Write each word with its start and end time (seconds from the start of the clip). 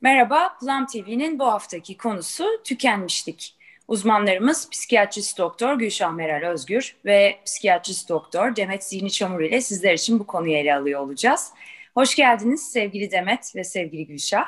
Merhaba, 0.00 0.56
Plum 0.60 0.86
TV'nin 0.86 1.38
bu 1.38 1.46
haftaki 1.46 1.96
konusu 1.96 2.44
tükenmişlik. 2.64 3.54
Uzmanlarımız 3.88 4.70
psikiyatrist 4.70 5.38
doktor 5.38 5.74
Gülşah 5.74 6.12
Meral 6.12 6.48
Özgür 6.48 6.96
ve 7.04 7.38
psikiyatrist 7.44 8.08
doktor 8.08 8.56
Demet 8.56 8.84
Zihni 8.84 9.10
Çamur 9.10 9.40
ile 9.40 9.60
sizler 9.60 9.94
için 9.94 10.18
bu 10.18 10.26
konuyu 10.26 10.56
ele 10.56 10.74
alıyor 10.74 11.00
olacağız. 11.00 11.50
Hoş 11.94 12.14
geldiniz 12.14 12.70
sevgili 12.72 13.10
Demet 13.10 13.56
ve 13.56 13.64
sevgili 13.64 14.06
Gülşah. 14.06 14.44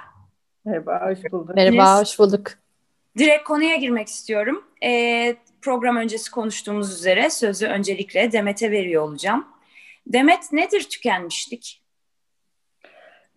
Merhaba, 0.65 1.11
hoş 1.11 1.33
bulduk. 1.33 1.57
Merhaba, 1.57 2.01
hoş 2.01 2.19
bulduk. 2.19 2.51
Direkt 3.19 3.45
konuya 3.45 3.77
girmek 3.77 4.09
istiyorum. 4.09 4.65
Ee, 4.83 5.37
program 5.63 5.97
öncesi 5.97 6.31
konuştuğumuz 6.31 6.95
üzere 6.95 7.31
sözü 7.31 7.67
öncelikle 7.67 8.33
Demet'e 8.33 8.71
veriyor 8.71 9.03
olacağım. 9.03 9.49
Demet 10.07 10.53
nedir 10.53 10.83
tükenmişlik? 10.83 11.80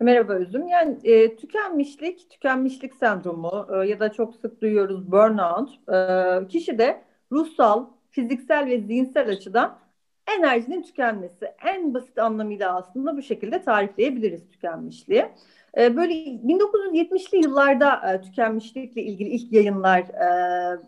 Merhaba 0.04 0.32
Özüm. 0.32 0.68
Yani 0.68 0.96
e, 1.04 1.36
tükenmişlik, 1.36 2.30
tükenmişlik 2.30 2.94
sendromu 2.94 3.66
e, 3.74 3.88
ya 3.88 4.00
da 4.00 4.12
çok 4.12 4.36
sık 4.36 4.60
duyuyoruz 4.60 5.12
burnout. 5.12 5.70
E, 5.88 6.48
kişi 6.48 6.78
de 6.78 7.02
ruhsal, 7.32 7.86
fiziksel 8.10 8.66
ve 8.66 8.80
zihinsel 8.80 9.28
açıdan 9.28 9.78
enerjinin 10.38 10.82
tükenmesi. 10.82 11.46
En 11.64 11.94
basit 11.94 12.18
anlamıyla 12.18 12.76
aslında 12.76 13.16
bu 13.16 13.22
şekilde 13.22 13.62
tarifleyebiliriz 13.62 14.48
tükenmişliği. 14.50 15.26
E, 15.78 15.96
böyle 15.96 16.12
1970'li 16.12 17.38
yıllarda 17.38 18.12
e, 18.12 18.20
tükenmişlikle 18.20 19.02
ilgili 19.02 19.28
ilk 19.28 19.52
yayınlar 19.52 20.00
e, 20.00 20.78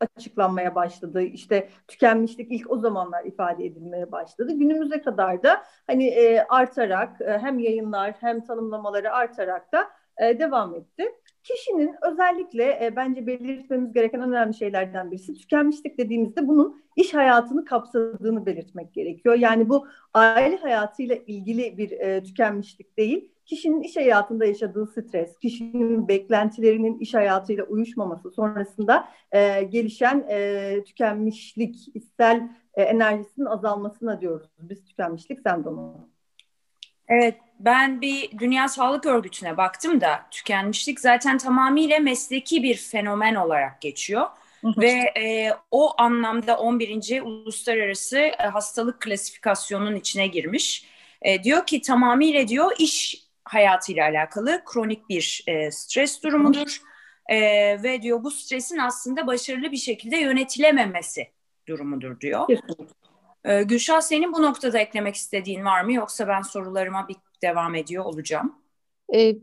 açıklanmaya 0.00 0.74
başladı. 0.74 1.22
İşte 1.22 1.68
tükenmişlik 1.88 2.52
ilk 2.52 2.70
o 2.70 2.78
zamanlar 2.78 3.24
ifade 3.24 3.66
edilmeye 3.66 4.12
başladı. 4.12 4.52
Günümüze 4.52 5.02
kadar 5.02 5.42
da 5.42 5.62
hani 5.86 6.06
e, 6.06 6.40
artarak 6.48 7.20
e, 7.20 7.38
hem 7.38 7.58
yayınlar 7.58 8.14
hem 8.20 8.44
tanımlamaları 8.44 9.12
artarak 9.12 9.72
da 9.72 9.88
e, 10.18 10.38
devam 10.38 10.74
etti. 10.74 11.04
Kişinin 11.42 11.94
özellikle 12.02 12.86
e, 12.86 12.96
bence 12.96 13.26
belirtmemiz 13.26 13.92
gereken 13.92 14.20
önemli 14.20 14.54
şeylerden 14.54 15.10
birisi 15.10 15.34
tükenmişlik 15.34 15.98
dediğimizde 15.98 16.48
bunun 16.48 16.82
iş 16.96 17.14
hayatını 17.14 17.64
kapsadığını 17.64 18.46
belirtmek 18.46 18.94
gerekiyor. 18.94 19.34
Yani 19.34 19.68
bu 19.68 19.86
aile 20.14 20.56
hayatıyla 20.56 21.16
ilgili 21.26 21.78
bir 21.78 21.90
e, 21.90 22.22
tükenmişlik 22.22 22.98
değil, 22.98 23.32
kişinin 23.48 23.82
iş 23.82 23.96
hayatında 23.96 24.44
yaşadığı 24.44 24.86
stres, 24.86 25.38
kişinin 25.38 26.08
beklentilerinin 26.08 26.98
iş 26.98 27.14
hayatıyla 27.14 27.64
uyuşmaması 27.64 28.30
sonrasında 28.30 29.08
e, 29.32 29.62
gelişen 29.62 30.26
e, 30.30 30.84
tükenmişlik, 30.86 31.76
içsel 31.94 32.48
e, 32.74 32.82
enerjisinin 32.82 33.46
azalmasına 33.46 34.20
diyoruz 34.20 34.48
biz 34.58 34.84
tükenmişlik 34.84 35.40
sendromu. 35.40 36.08
Evet, 37.08 37.34
ben 37.58 38.00
bir 38.00 38.38
Dünya 38.38 38.68
Sağlık 38.68 39.06
Örgütü'ne 39.06 39.56
baktım 39.56 40.00
da 40.00 40.20
tükenmişlik 40.30 41.00
zaten 41.00 41.38
tamamıyla 41.38 41.98
mesleki 41.98 42.62
bir 42.62 42.76
fenomen 42.76 43.34
olarak 43.34 43.80
geçiyor. 43.80 44.26
Ve 44.64 45.12
e, 45.18 45.50
o 45.70 46.00
anlamda 46.02 46.58
11. 46.58 47.22
Uluslararası 47.22 48.18
e, 48.18 48.36
Hastalık 48.36 49.00
Klasifikasyonunun 49.00 49.96
içine 49.96 50.26
girmiş. 50.26 50.84
E, 51.22 51.44
diyor 51.44 51.66
ki 51.66 51.80
tamamıyla 51.80 52.48
diyor 52.48 52.72
iş 52.78 53.27
hayatıyla 53.48 54.04
alakalı 54.04 54.62
kronik 54.64 55.08
bir 55.08 55.44
e, 55.46 55.70
stres 55.70 56.22
durumudur. 56.22 56.82
E, 57.28 57.38
ve 57.82 58.02
diyor 58.02 58.24
bu 58.24 58.30
stresin 58.30 58.78
aslında 58.78 59.26
başarılı 59.26 59.72
bir 59.72 59.76
şekilde 59.76 60.16
yönetilememesi 60.16 61.28
durumudur 61.68 62.20
diyor. 62.20 62.48
E, 63.44 63.62
Gülşah 63.62 64.00
senin 64.00 64.32
bu 64.32 64.42
noktada 64.42 64.78
eklemek 64.78 65.14
istediğin 65.14 65.64
var 65.64 65.84
mı 65.84 65.92
yoksa 65.92 66.28
ben 66.28 66.42
sorularıma 66.42 67.08
bir 67.08 67.16
devam 67.42 67.74
ediyor 67.74 68.04
olacağım. 68.04 68.54
E, 69.14 69.36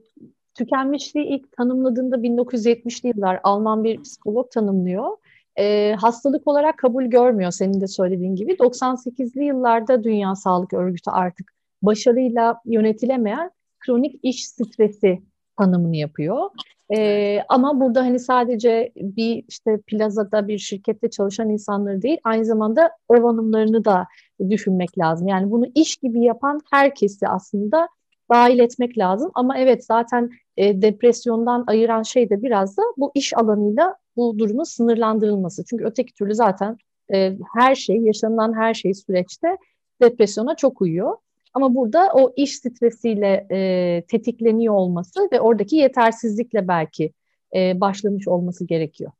tükenmişliği 0.53 1.25
ilk 1.25 1.51
tanımladığında 1.51 2.15
1970'li 2.15 3.09
yıllar 3.09 3.39
Alman 3.43 3.83
bir 3.83 4.01
psikolog 4.01 4.51
tanımlıyor. 4.51 5.17
E, 5.59 5.95
hastalık 5.99 6.47
olarak 6.47 6.77
kabul 6.77 7.03
görmüyor 7.03 7.51
senin 7.51 7.81
de 7.81 7.87
söylediğin 7.87 8.35
gibi. 8.35 8.53
98'li 8.53 9.43
yıllarda 9.43 10.03
Dünya 10.03 10.35
Sağlık 10.35 10.73
Örgütü 10.73 11.09
artık 11.11 11.53
başarıyla 11.81 12.61
yönetilemeyen 12.65 13.51
kronik 13.85 14.19
iş 14.23 14.47
stresi 14.47 15.21
tanımını 15.57 15.95
yapıyor. 15.95 16.49
Ee, 16.95 17.39
ama 17.49 17.79
burada 17.79 18.01
hani 18.01 18.19
sadece 18.19 18.91
bir 18.95 19.43
işte 19.47 19.79
plazada 19.87 20.47
bir 20.47 20.57
şirkette 20.57 21.09
çalışan 21.09 21.49
insanları 21.49 22.01
değil 22.01 22.17
aynı 22.23 22.45
zamanda 22.45 22.89
ev 23.09 23.23
hanımlarını 23.23 23.85
da 23.85 24.07
düşünmek 24.49 24.97
lazım. 24.97 25.27
Yani 25.27 25.51
bunu 25.51 25.65
iş 25.75 25.97
gibi 25.97 26.23
yapan 26.23 26.59
herkesi 26.71 27.27
aslında 27.27 27.87
dahil 28.33 28.59
etmek 28.59 28.97
lazım. 28.97 29.31
Ama 29.33 29.57
evet 29.57 29.85
zaten 29.85 30.29
e, 30.57 30.81
depresyondan 30.81 31.63
ayıran 31.67 32.03
şey 32.03 32.29
de 32.29 32.43
biraz 32.43 32.77
da 32.77 32.81
bu 32.97 33.11
iş 33.15 33.37
alanıyla 33.37 33.95
bu 34.15 34.39
durumun 34.39 34.63
sınırlandırılması. 34.63 35.65
Çünkü 35.65 35.85
öteki 35.85 36.13
türlü 36.13 36.35
zaten 36.35 36.77
e, 37.13 37.37
her 37.57 37.75
şey, 37.75 37.97
yaşanılan 37.97 38.53
her 38.53 38.73
şey 38.73 38.93
süreçte 38.93 39.57
depresyona 40.01 40.55
çok 40.55 40.81
uyuyor. 40.81 41.17
Ama 41.55 41.75
burada 41.75 42.09
o 42.13 42.33
iş 42.35 42.55
stresiyle 42.55 43.47
e, 43.51 44.01
tetikleniyor 44.07 44.73
olması 44.73 45.29
ve 45.31 45.41
oradaki 45.41 45.75
yetersizlikle 45.75 46.67
belki 46.67 47.13
e, 47.55 47.81
başlamış 47.81 48.27
olması 48.27 48.67
gerekiyor. 48.67 49.11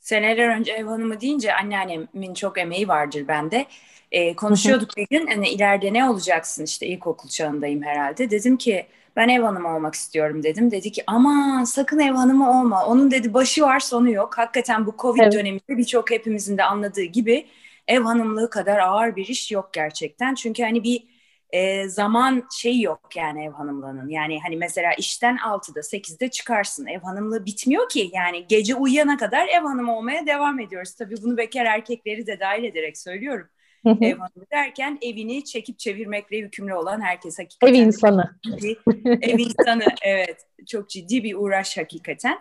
Seneler 0.00 0.56
önce 0.58 0.72
ev 0.72 0.84
hanımı 0.84 1.20
deyince 1.20 1.54
anneannemin 1.54 2.34
çok 2.34 2.58
emeği 2.58 2.88
vardır 2.88 3.28
bende. 3.28 3.66
E, 4.12 4.36
konuşuyorduk 4.36 4.96
bir 4.96 5.06
gün 5.10 5.26
hani 5.26 5.48
ileride 5.48 5.92
ne 5.92 6.10
olacaksın 6.10 6.64
işte 6.64 6.86
ilkokul 6.86 7.28
çağındayım 7.28 7.82
herhalde. 7.82 8.30
Dedim 8.30 8.56
ki 8.56 8.86
ben 9.16 9.28
ev 9.28 9.42
hanımı 9.42 9.76
olmak 9.76 9.94
istiyorum 9.94 10.42
dedim. 10.42 10.70
Dedi 10.70 10.92
ki 10.92 11.02
aman 11.06 11.64
sakın 11.64 11.98
ev 11.98 12.12
hanımı 12.12 12.60
olma. 12.60 12.86
Onun 12.86 13.10
dedi 13.10 13.34
başı 13.34 13.62
var 13.62 13.80
sonu 13.80 14.10
yok. 14.10 14.38
Hakikaten 14.38 14.86
bu 14.86 14.94
Covid 14.98 15.20
evet. 15.22 15.32
döneminde 15.32 15.62
birçok 15.68 16.10
hepimizin 16.10 16.58
de 16.58 16.64
anladığı 16.64 17.02
gibi 17.02 17.46
ev 17.88 18.00
hanımlığı 18.00 18.50
kadar 18.50 18.78
ağır 18.78 19.16
bir 19.16 19.26
iş 19.26 19.52
yok 19.52 19.70
gerçekten. 19.72 20.34
Çünkü 20.34 20.62
hani 20.62 20.84
bir 20.84 21.11
e, 21.52 21.88
zaman 21.88 22.48
şey 22.60 22.80
yok 22.80 23.00
yani 23.16 23.44
ev 23.44 23.50
hanımlığının. 23.50 24.08
Yani 24.08 24.40
hani 24.40 24.56
mesela 24.56 24.92
işten 24.94 25.36
6'da 25.36 25.80
8'de 25.80 26.28
çıkarsın. 26.28 26.86
Ev 26.86 27.00
hanımlığı 27.00 27.46
bitmiyor 27.46 27.88
ki. 27.88 28.10
Yani 28.12 28.46
gece 28.48 28.74
uyuyana 28.74 29.16
kadar 29.16 29.48
ev 29.48 29.62
hanımı 29.62 29.96
olmaya 29.96 30.26
devam 30.26 30.60
ediyoruz. 30.60 30.94
Tabii 30.94 31.14
bunu 31.22 31.36
bekar 31.36 31.64
erkekleri 31.64 32.26
de 32.26 32.40
dahil 32.40 32.64
ederek 32.64 32.98
söylüyorum. 32.98 33.48
ev 33.86 34.18
hanımı 34.18 34.50
derken 34.52 34.98
evini 35.02 35.44
çekip 35.44 35.78
çevirmekle 35.78 36.36
yükümlü 36.36 36.74
olan 36.74 37.00
herkes 37.00 37.38
hakikaten. 37.38 37.74
Ev 37.74 37.78
insanı. 37.78 38.36
Ciddi, 38.44 38.78
ev 39.22 39.38
insanı 39.38 39.84
evet. 40.02 40.46
Çok 40.66 40.90
ciddi 40.90 41.24
bir 41.24 41.34
uğraş 41.34 41.78
hakikaten. 41.78 42.38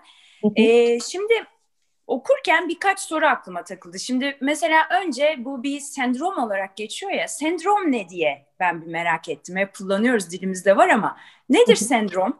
ee, 0.55 0.99
şimdi 0.99 1.33
okurken 2.11 2.69
birkaç 2.69 2.99
soru 2.99 3.25
aklıma 3.25 3.63
takıldı. 3.63 3.99
Şimdi 3.99 4.37
mesela 4.41 4.81
önce 5.01 5.35
bu 5.37 5.63
bir 5.63 5.79
sendrom 5.79 6.37
olarak 6.37 6.77
geçiyor 6.77 7.11
ya. 7.11 7.27
Sendrom 7.27 7.91
ne 7.91 8.09
diye 8.09 8.47
ben 8.59 8.81
bir 8.81 8.87
merak 8.87 9.29
ettim. 9.29 9.57
Hep 9.57 9.73
kullanıyoruz 9.73 10.31
dilimizde 10.31 10.77
var 10.77 10.89
ama 10.89 11.17
nedir 11.49 11.75
sendrom? 11.75 12.37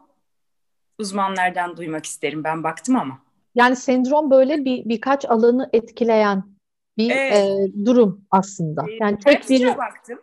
Uzmanlardan 0.98 1.76
duymak 1.76 2.06
isterim. 2.06 2.44
Ben 2.44 2.64
baktım 2.64 2.96
ama. 2.96 3.18
Yani 3.54 3.76
sendrom 3.76 4.30
böyle 4.30 4.64
bir 4.64 4.84
birkaç 4.84 5.24
alanı 5.24 5.70
etkileyen 5.72 6.44
bir 6.98 7.10
evet. 7.10 7.34
e, 7.34 7.84
durum 7.86 8.24
aslında. 8.30 8.84
Ee, 8.88 8.96
yani 9.00 9.18
tek 9.18 9.50
bir 9.50 9.76
baktım. 9.78 10.18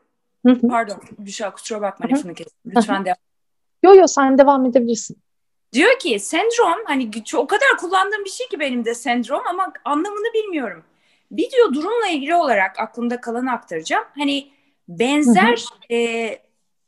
Pardon, 0.70 1.00
Büşra 1.18 1.54
kusura 1.54 1.82
bakma 1.82 2.10
lafını 2.10 2.34
kestim. 2.34 2.72
Lütfen 2.76 3.06
devam. 3.06 3.18
Yo 3.84 3.96
yo 3.96 4.08
sen 4.08 4.38
devam 4.38 4.66
edebilirsin. 4.66 5.18
Diyor 5.74 6.00
ki 6.00 6.20
sendrom 6.20 6.86
hani 6.86 7.12
o 7.36 7.48
kadar 7.48 7.78
kullandığım 7.80 8.26
bir 8.26 8.30
şey 8.30 8.48
ki 8.48 8.60
benim 8.60 8.86
de 8.86 8.96
sendrom 8.96 9.42
ama 9.50 9.74
anlamını 9.86 10.34
bilmiyorum. 10.34 10.84
Bir 11.32 11.52
diyor 11.52 11.74
durumla 11.74 12.08
ilgili 12.08 12.36
olarak 12.36 12.80
aklımda 12.80 13.22
kalanı 13.22 13.52
aktaracağım. 13.52 14.04
Hani 14.18 14.52
benzer 14.88 15.64
E, 15.92 16.40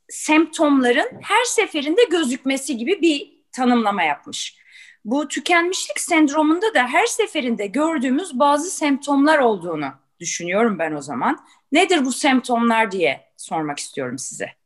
semptomların 0.09 1.09
her 1.22 1.44
seferinde 1.44 2.03
gözükmesi 2.03 2.78
gibi 2.78 3.02
bir 3.02 3.34
tanımlama 3.52 4.04
yapmış. 4.04 4.57
Bu 5.06 5.27
tükenmişlik 5.27 6.00
sendromunda 6.00 6.74
da 6.74 6.88
her 6.88 7.06
seferinde 7.06 7.68
gördüğümüz 7.68 8.39
bazı 8.39 8.69
semptomlar 8.69 9.39
olduğunu 9.39 9.88
düşünüyorum 10.19 10.80
ben 10.80 10.92
o 10.92 11.01
zaman. 11.01 11.45
Nedir 11.72 12.06
bu 12.06 12.12
semptomlar 12.12 12.92
diye 12.92 13.31
sormak 13.38 13.80
istiyorum 13.80 14.18
size. 14.18 14.61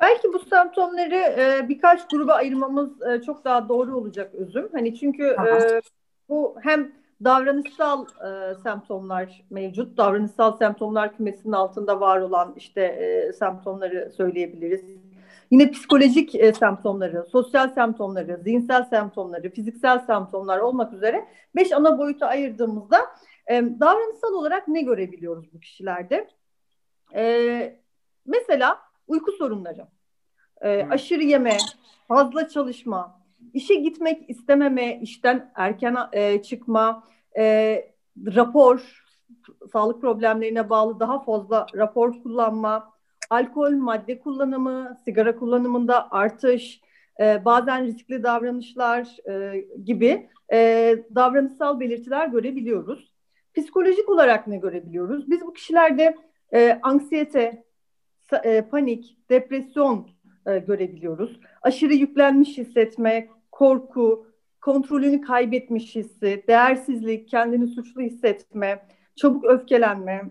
Belki 0.00 0.32
bu 0.32 0.38
semptomları 0.38 1.14
e, 1.14 1.68
birkaç 1.68 2.08
gruba 2.08 2.32
ayırmamız 2.32 3.02
e, 3.02 3.22
çok 3.22 3.44
daha 3.44 3.68
doğru 3.68 3.96
olacak 3.96 4.34
özüm. 4.34 4.68
Hani 4.72 4.98
çünkü 4.98 5.24
e, 5.24 5.80
bu 6.28 6.56
hem 6.62 6.92
davranışsal 7.24 8.04
e, 8.04 8.54
semptomlar 8.54 9.44
mevcut. 9.50 9.96
Davranışsal 9.96 10.56
semptomlar 10.56 11.16
kümesinin 11.16 11.52
altında 11.52 12.00
var 12.00 12.20
olan 12.20 12.54
işte 12.56 12.82
e, 12.82 13.32
semptomları 13.32 14.12
söyleyebiliriz. 14.16 14.84
Yine 15.50 15.70
psikolojik 15.70 16.34
e, 16.34 16.52
semptomları, 16.52 17.24
sosyal 17.24 17.68
semptomları, 17.68 18.40
zihinsel 18.44 18.84
semptomları, 18.84 19.50
fiziksel 19.50 19.98
semptomlar 19.98 20.58
olmak 20.58 20.92
üzere 20.92 21.28
beş 21.56 21.72
ana 21.72 21.98
boyuta 21.98 22.26
ayırdığımızda 22.26 22.98
e, 23.46 23.62
davranışsal 23.80 24.32
olarak 24.32 24.68
ne 24.68 24.82
görebiliyoruz 24.82 25.54
bu 25.54 25.60
kişilerde? 25.60 26.28
E, 27.14 27.80
mesela 28.26 28.89
uyku 29.10 29.32
sorunları. 29.32 29.86
e, 30.60 30.86
aşırı 30.90 31.22
yeme, 31.22 31.56
fazla 32.08 32.48
çalışma, 32.48 33.20
işe 33.54 33.74
gitmek 33.74 34.30
istememe, 34.30 35.00
işten 35.02 35.52
erken 35.54 35.96
e, 36.12 36.42
çıkma, 36.42 37.04
e, 37.38 37.44
rapor, 38.26 39.04
sağlık 39.72 40.00
problemlerine 40.00 40.70
bağlı 40.70 41.00
daha 41.00 41.24
fazla 41.24 41.66
rapor 41.74 42.22
kullanma, 42.22 42.92
alkol, 43.30 43.70
madde 43.70 44.18
kullanımı, 44.18 44.98
sigara 45.04 45.36
kullanımında 45.36 46.12
artış, 46.12 46.80
e, 47.20 47.44
bazen 47.44 47.86
riskli 47.86 48.22
davranışlar 48.22 49.28
e, 49.30 49.64
gibi 49.84 50.28
e, 50.52 50.58
davranışsal 51.14 51.80
belirtiler 51.80 52.28
görebiliyoruz. 52.28 53.14
Psikolojik 53.54 54.08
olarak 54.08 54.46
ne 54.46 54.56
görebiliyoruz? 54.56 55.30
Biz 55.30 55.40
bu 55.40 55.52
kişilerde 55.52 56.16
e, 56.54 56.80
anksiyete, 56.82 57.64
e, 58.36 58.62
panik, 58.62 59.16
depresyon 59.30 60.08
e, 60.46 60.58
görebiliyoruz. 60.58 61.40
Aşırı 61.62 61.94
yüklenmiş 61.94 62.58
hissetme, 62.58 63.28
korku, 63.52 64.26
kontrolünü 64.60 65.20
kaybetmiş 65.20 65.96
hissi, 65.96 66.44
değersizlik, 66.48 67.28
kendini 67.28 67.68
suçlu 67.68 68.00
hissetme, 68.00 68.86
çabuk 69.16 69.44
öfkelenme, 69.44 70.30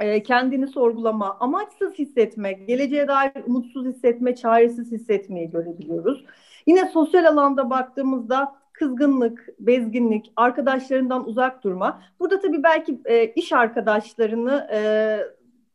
e, 0.00 0.22
kendini 0.22 0.66
sorgulama, 0.66 1.36
amaçsız 1.40 1.94
hissetme, 1.94 2.52
geleceğe 2.52 3.08
dair 3.08 3.32
umutsuz 3.46 3.86
hissetme, 3.86 4.34
çaresiz 4.34 4.92
hissetmeyi 4.92 5.50
görebiliyoruz. 5.50 6.24
Yine 6.66 6.88
sosyal 6.88 7.24
alanda 7.24 7.70
baktığımızda 7.70 8.62
kızgınlık, 8.72 9.48
bezginlik, 9.58 10.32
arkadaşlarından 10.36 11.28
uzak 11.28 11.64
durma. 11.64 12.02
Burada 12.20 12.40
tabii 12.40 12.62
belki 12.62 13.00
e, 13.04 13.26
iş 13.26 13.52
arkadaşlarını 13.52 14.68
e, 14.72 14.80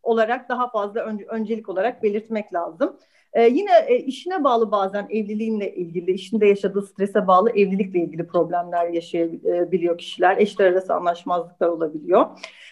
olarak 0.07 0.49
daha 0.49 0.69
fazla 0.69 1.01
ön, 1.01 1.19
öncelik 1.27 1.69
olarak 1.69 2.03
belirtmek 2.03 2.53
lazım. 2.53 2.97
Ee, 3.33 3.47
yine 3.47 3.71
e, 3.87 3.97
işine 3.97 4.43
bağlı 4.43 4.71
bazen 4.71 5.07
evliliğinle 5.09 5.75
ilgili, 5.75 6.11
işinde 6.11 6.47
yaşadığı 6.47 6.81
strese 6.81 7.27
bağlı 7.27 7.49
evlilikle 7.49 7.99
ilgili 7.99 8.27
problemler 8.27 8.87
yaşayabiliyor 8.87 9.97
kişiler. 9.97 10.37
Eşler 10.37 10.71
arası 10.71 10.93
anlaşmazlıklar 10.93 11.67
olabiliyor. 11.67 12.25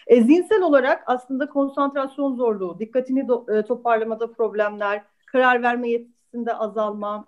E, 0.06 0.22
zihinsel 0.22 0.62
olarak 0.62 1.02
aslında 1.06 1.48
konsantrasyon 1.48 2.36
zorluğu, 2.36 2.78
dikkatini 2.78 3.28
do, 3.28 3.46
e, 3.48 3.62
toparlamada 3.62 4.32
problemler, 4.32 5.02
karar 5.26 5.62
verme 5.62 5.88
yetisinde 5.88 6.54
azalma, 6.54 7.24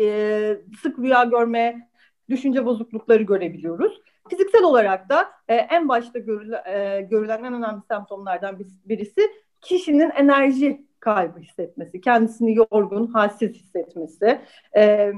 e, 0.00 0.56
sık 0.82 0.98
rüya 0.98 1.24
görme, 1.24 1.88
düşünce 2.28 2.64
bozuklukları 2.64 3.22
görebiliyoruz. 3.22 4.00
Fiziksel 4.30 4.62
olarak 4.62 5.08
da 5.08 5.30
e, 5.48 5.54
en 5.54 5.88
başta 5.88 6.18
görülen, 6.18 6.62
e, 6.66 7.00
görülen 7.00 7.44
en 7.44 7.54
önemli 7.54 7.80
semptomlardan 7.88 8.58
birisi 8.84 9.20
kişinin 9.60 10.10
enerji 10.10 10.86
kaybı 11.00 11.38
hissetmesi, 11.38 12.00
kendisini 12.00 12.56
yorgun, 12.56 13.06
halsiz 13.06 13.52
hissetmesi, 13.52 14.40
e, 14.76 15.12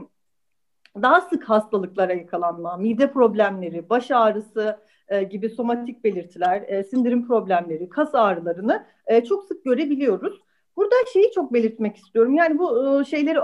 daha 1.03 1.20
sık 1.20 1.44
hastalıklara 1.44 2.12
yakalanma, 2.12 2.76
mide 2.76 3.12
problemleri, 3.12 3.88
baş 3.91 4.11
ağrısı 4.11 4.79
e, 5.09 5.23
gibi 5.23 5.50
somatik 5.50 6.05
belirtiler, 6.05 6.62
e, 6.67 6.85
sindirim 6.85 7.26
problemleri, 7.26 7.88
kas 7.88 8.15
ağrılarını 8.15 8.87
e, 9.06 9.25
çok 9.25 9.44
sık 9.44 9.65
görebiliyoruz. 9.65 10.41
Burada 10.77 10.95
şeyi 11.13 11.31
çok 11.35 11.53
belirtmek 11.53 11.97
istiyorum. 11.97 12.35
Yani 12.35 12.59
bu 12.59 13.01
e, 13.01 13.05
şeyleri, 13.05 13.39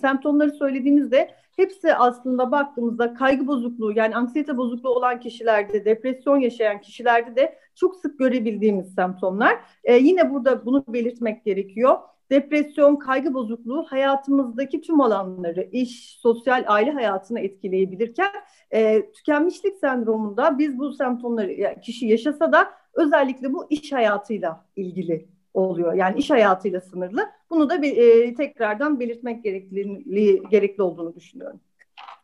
semptomları 0.00 0.50
söylediğimizde 0.50 1.30
hepsi 1.56 1.94
aslında 1.94 2.52
baktığımızda 2.52 3.14
kaygı 3.14 3.46
bozukluğu 3.46 3.92
yani 3.92 4.16
anksiyete 4.16 4.56
bozukluğu 4.56 4.88
olan 4.88 5.20
kişilerde, 5.20 5.84
depresyon 5.84 6.36
yaşayan 6.36 6.80
kişilerde 6.80 7.36
de 7.36 7.58
çok 7.74 7.96
sık 7.96 8.18
görebildiğimiz 8.18 8.94
semptomlar. 8.94 9.58
Yine 10.00 10.30
burada 10.30 10.66
bunu 10.66 10.84
belirtmek 10.88 11.44
gerekiyor. 11.44 11.98
Depresyon, 12.30 12.96
kaygı 12.96 13.34
bozukluğu 13.34 13.86
hayatımızdaki 13.88 14.80
tüm 14.80 15.00
alanları, 15.00 15.68
iş, 15.72 16.18
sosyal, 16.20 16.64
aile 16.66 16.90
hayatını 16.90 17.40
etkileyebilirken 17.40 18.30
e, 18.70 19.10
tükenmişlik 19.12 19.76
sendromunda 19.76 20.58
biz 20.58 20.78
bu 20.78 20.92
semptomları 20.92 21.52
yani 21.52 21.80
kişi 21.80 22.06
yaşasa 22.06 22.52
da 22.52 22.70
özellikle 22.94 23.52
bu 23.52 23.66
iş 23.70 23.92
hayatıyla 23.92 24.64
ilgili 24.76 25.28
oluyor. 25.54 25.94
Yani 25.94 26.18
iş 26.18 26.30
hayatıyla 26.30 26.80
sınırlı. 26.80 27.30
Bunu 27.50 27.70
da 27.70 27.82
bir, 27.82 27.96
e, 27.96 28.34
tekrardan 28.34 29.00
belirtmek 29.00 29.44
gerekli, 29.44 30.42
gerekli 30.50 30.82
olduğunu 30.82 31.14
düşünüyorum. 31.14 31.60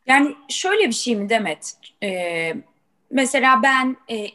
Yani 0.07 0.35
şöyle 0.49 0.87
bir 0.87 0.93
şey 0.93 1.15
mi 1.15 1.29
Demet? 1.29 1.73
Ee, 2.03 2.53
mesela 3.11 3.63
ben 3.63 3.97
e, 4.09 4.27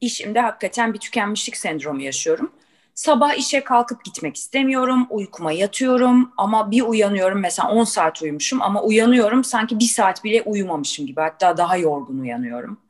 işimde 0.00 0.40
hakikaten 0.40 0.94
bir 0.94 0.98
tükenmişlik 0.98 1.56
sendromu 1.56 2.02
yaşıyorum. 2.02 2.52
Sabah 2.94 3.34
işe 3.34 3.64
kalkıp 3.64 4.04
gitmek 4.04 4.36
istemiyorum, 4.36 5.06
uykuma 5.10 5.52
yatıyorum 5.52 6.32
ama 6.36 6.70
bir 6.70 6.82
uyanıyorum 6.82 7.40
mesela 7.40 7.70
10 7.70 7.84
saat 7.84 8.22
uyumuşum 8.22 8.62
ama 8.62 8.82
uyanıyorum 8.82 9.44
sanki 9.44 9.78
bir 9.78 9.84
saat 9.84 10.24
bile 10.24 10.42
uyumamışım 10.42 11.06
gibi 11.06 11.20
hatta 11.20 11.56
daha 11.56 11.76
yorgun 11.76 12.18
uyanıyorum. 12.18 12.80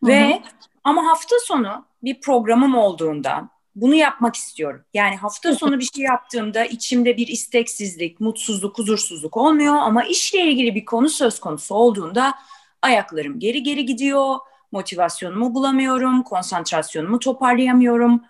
Hı-hı. 0.00 0.10
Ve 0.10 0.42
ama 0.84 1.06
hafta 1.06 1.36
sonu 1.44 1.84
bir 2.02 2.20
programım 2.20 2.74
olduğunda 2.74 3.48
bunu 3.74 3.94
yapmak 3.94 4.36
istiyorum. 4.36 4.84
Yani 4.94 5.16
hafta 5.16 5.54
sonu 5.54 5.78
bir 5.78 5.84
şey 5.94 6.04
yaptığımda 6.04 6.64
içimde 6.64 7.16
bir 7.16 7.26
isteksizlik, 7.26 8.20
mutsuzluk, 8.20 8.78
huzursuzluk 8.78 9.36
olmuyor 9.36 9.74
ama 9.74 10.04
işle 10.04 10.40
ilgili 10.40 10.74
bir 10.74 10.84
konu 10.84 11.08
söz 11.08 11.40
konusu 11.40 11.74
olduğunda 11.74 12.34
ayaklarım 12.82 13.38
geri 13.38 13.62
geri 13.62 13.86
gidiyor, 13.86 14.36
motivasyonumu 14.72 15.54
bulamıyorum, 15.54 16.22
konsantrasyonumu 16.22 17.18
toparlayamıyorum. 17.18 18.22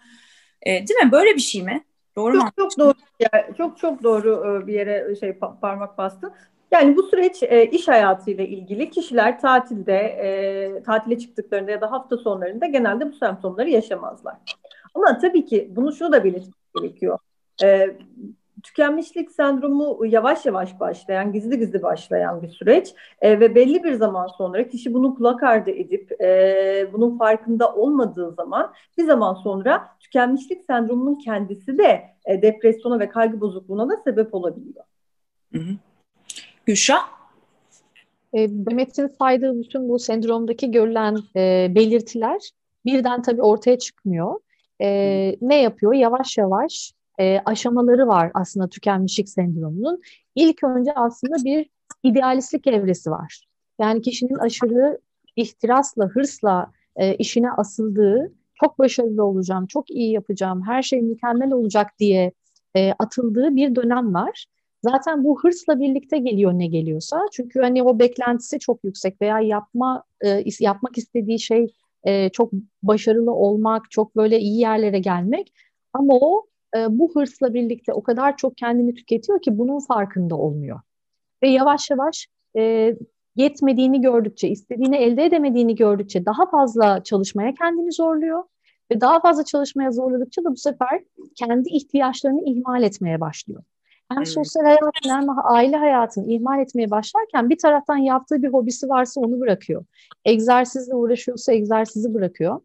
E, 0.62 0.70
değil 0.70 1.05
mi? 1.05 1.12
Böyle 1.12 1.35
bir 1.35 1.41
şey 1.41 1.62
mi? 1.62 1.85
Doğru 2.17 2.35
çok, 2.35 2.44
mu? 2.44 2.50
Çok 2.58 2.79
doğru. 2.79 2.94
Yani 3.20 3.56
çok 3.56 3.79
çok 3.79 4.02
doğru 4.02 4.61
e, 4.62 4.67
bir 4.67 4.75
yere 4.75 5.17
şey 5.17 5.32
parmak 5.61 5.99
bastın. 5.99 6.32
Yani 6.70 6.97
bu 6.97 7.02
süreç 7.02 7.43
e, 7.43 7.67
iş 7.70 7.88
hayatıyla 7.88 8.44
ilgili 8.44 8.90
kişiler 8.90 9.40
tatilde, 9.40 9.97
e, 9.97 10.82
tatile 10.82 11.19
çıktıklarında 11.19 11.70
ya 11.70 11.81
da 11.81 11.90
hafta 11.90 12.17
sonlarında 12.17 12.67
genelde 12.67 13.12
bu 13.12 13.17
semptomları 13.17 13.70
yaşamazlar. 13.70 14.37
Ama 14.94 15.19
tabii 15.19 15.44
ki 15.44 15.73
bunu 15.76 15.93
şunu 15.93 16.12
da 16.12 16.25
belirtmek 16.25 16.55
gerekiyor. 16.75 17.19
E, 17.62 17.96
tükenmişlik 18.62 19.31
sendromu 19.31 20.06
yavaş 20.06 20.46
yavaş 20.46 20.81
başlayan, 20.81 21.32
gizli 21.32 21.58
gizli 21.58 21.82
başlayan 21.82 22.43
bir 22.43 22.49
süreç 22.49 22.94
e, 23.20 23.41
ve 23.41 23.55
belli 23.55 23.85
bir 23.85 23.94
zaman 23.94 24.26
sonra 24.26 24.69
kişi 24.69 24.94
bunu 24.94 25.14
kulak 25.14 25.43
ardı 25.43 25.70
edip 25.70 26.23
e, 26.23 26.88
bunun 26.93 27.19
farkında 27.19 27.75
olmadığı 27.75 28.32
zaman 28.32 28.73
bir 28.99 29.05
zaman 29.05 29.35
sonra 29.35 29.88
tükenmişlik 30.00 30.64
sendromunun 30.64 31.14
kendisi 31.14 31.79
de 31.79 32.05
e, 32.26 32.43
depresyona 32.43 32.99
ve 32.99 33.08
kaygı 33.08 33.40
bozukluğuna 33.40 33.88
da 33.88 33.97
sebep 34.05 34.35
olabiliyor. 34.35 34.85
Hı 35.52 35.58
hı. 35.58 35.75
Gülşah? 36.67 37.08
E, 38.33 38.49
Demet'in 38.49 39.07
saydığı 39.07 39.59
bütün 39.61 39.88
bu 39.88 39.99
sendromdaki 39.99 40.71
görülen 40.71 41.19
e, 41.37 41.73
belirtiler 41.75 42.50
birden 42.85 43.23
tabii 43.23 43.42
ortaya 43.42 43.78
çıkmıyor 43.78 44.40
e, 44.83 44.88
ne 45.40 45.62
yapıyor? 45.62 45.95
Yavaş 45.95 46.38
yavaş 46.38 46.93
e, 47.21 47.38
aşamaları 47.45 48.07
var 48.09 48.31
aslında 48.35 48.69
tükenmişlik 48.69 49.28
sendromunun. 49.28 50.02
İlk 50.35 50.64
önce 50.64 50.93
aslında 50.95 51.45
bir 51.45 51.71
idealistlik 52.02 52.66
evresi 52.66 53.11
var. 53.11 53.45
Yani 53.81 54.02
kişinin 54.02 54.38
aşırı 54.38 54.99
ihtirasla, 55.37 56.07
hırsla 56.07 56.73
e, 56.97 57.14
işine 57.14 57.50
asıldığı, 57.50 58.33
çok 58.54 58.78
başarılı 58.78 59.25
olacağım, 59.25 59.66
çok 59.66 59.90
iyi 59.90 60.12
yapacağım, 60.12 60.62
her 60.66 60.83
şey 60.83 61.02
mükemmel 61.02 61.52
olacak 61.52 61.90
diye 61.99 62.33
e, 62.76 62.93
atıldığı 62.99 63.57
bir 63.57 63.75
dönem 63.75 64.14
var. 64.14 64.47
Zaten 64.83 65.25
bu 65.25 65.43
hırsla 65.43 65.81
birlikte 65.81 66.19
geliyor 66.19 66.52
ne 66.52 66.66
geliyorsa. 66.66 67.21
Çünkü 67.33 67.61
hani 67.61 67.83
o 67.83 67.99
beklentisi 67.99 68.59
çok 68.59 68.85
yüksek 68.85 69.23
veya 69.23 69.40
yapma 69.40 70.02
e, 70.25 70.45
yapmak 70.61 70.99
istediği 70.99 71.38
şey 71.38 71.75
e, 72.04 72.28
çok 72.28 72.52
başarılı 72.82 73.32
olmak, 73.32 73.90
çok 73.90 74.16
böyle 74.16 74.40
iyi 74.40 74.61
yerlere 74.61 74.99
gelmek. 74.99 75.52
Ama 75.92 76.14
o 76.14 76.46
e, 76.76 76.99
bu 76.99 77.14
hırsla 77.14 77.54
birlikte 77.54 77.92
o 77.92 78.02
kadar 78.02 78.37
çok 78.37 78.56
kendini 78.56 78.94
tüketiyor 78.94 79.42
ki 79.42 79.58
bunun 79.58 79.78
farkında 79.80 80.37
olmuyor. 80.37 80.80
Ve 81.42 81.49
yavaş 81.49 81.90
yavaş 81.90 82.28
e, 82.56 82.94
yetmediğini 83.37 84.00
gördükçe, 84.00 84.49
istediğini 84.49 84.96
elde 84.96 85.25
edemediğini 85.25 85.75
gördükçe 85.75 86.26
daha 86.26 86.50
fazla 86.50 87.02
çalışmaya 87.02 87.54
kendini 87.54 87.92
zorluyor. 87.92 88.44
Ve 88.90 89.00
daha 89.00 89.20
fazla 89.20 89.44
çalışmaya 89.44 89.90
zorladıkça 89.90 90.44
da 90.44 90.50
bu 90.50 90.56
sefer 90.56 91.04
kendi 91.34 91.68
ihtiyaçlarını 91.68 92.42
ihmal 92.44 92.82
etmeye 92.82 93.20
başlıyor 93.20 93.62
hem 94.11 94.26
sosyal 94.26 94.64
hayatını 94.64 95.12
hem 95.12 95.26
aile 95.44 95.76
hayatını 95.76 96.32
ihmal 96.32 96.61
etmeye 96.61 96.90
başlarken 96.90 97.50
bir 97.50 97.58
taraftan 97.58 97.96
yaptığı 97.96 98.42
bir 98.42 98.52
hobisi 98.52 98.88
varsa 98.88 99.20
onu 99.20 99.40
bırakıyor. 99.40 99.84
Egzersizle 100.25 100.94
uğraşıyorsa 100.94 101.52
egzersizi 101.52 102.14
bırakıyor. 102.14 102.61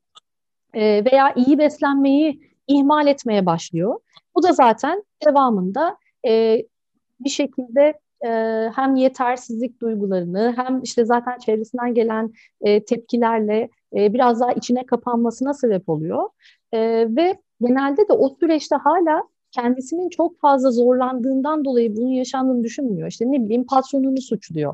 E, 0.74 1.05
veya 1.05 1.34
iyi 1.36 1.58
beslenmeyi 1.58 2.41
ihmal 2.67 3.08
etmeye 3.08 3.46
başlıyor. 3.46 4.00
Bu 4.36 4.43
da 4.43 4.53
zaten 4.53 5.03
devamında 5.25 5.98
e, 6.27 6.63
bir 7.19 7.29
şekilde 7.29 8.00
e, 8.25 8.29
hem 8.75 8.96
yetersizlik 8.96 9.81
duygularını 9.81 10.53
hem 10.58 10.81
işte 10.84 11.05
zaten 11.05 11.38
çevresinden 11.38 11.93
gelen 11.93 12.34
e, 12.62 12.86
tepkilerle 12.86 13.69
e, 13.96 14.13
biraz 14.13 14.39
daha 14.39 14.51
içine 14.51 14.86
kapanmasına 14.86 15.53
sebep 15.53 15.89
oluyor. 15.89 16.29
E, 16.72 16.79
ve 17.15 17.38
genelde 17.62 18.08
de 18.08 18.13
o 18.13 18.29
süreçte 18.39 18.75
hala 18.75 19.24
kendisinin 19.51 20.10
çok 20.10 20.39
fazla 20.39 20.72
zorlandığından 20.72 21.65
dolayı 21.65 21.96
bunun 21.96 22.10
yaşandığını 22.10 22.63
düşünmüyor. 22.63 23.08
İşte 23.08 23.32
ne 23.32 23.44
bileyim 23.44 23.65
patronunu 23.65 24.22
suçluyor. 24.22 24.74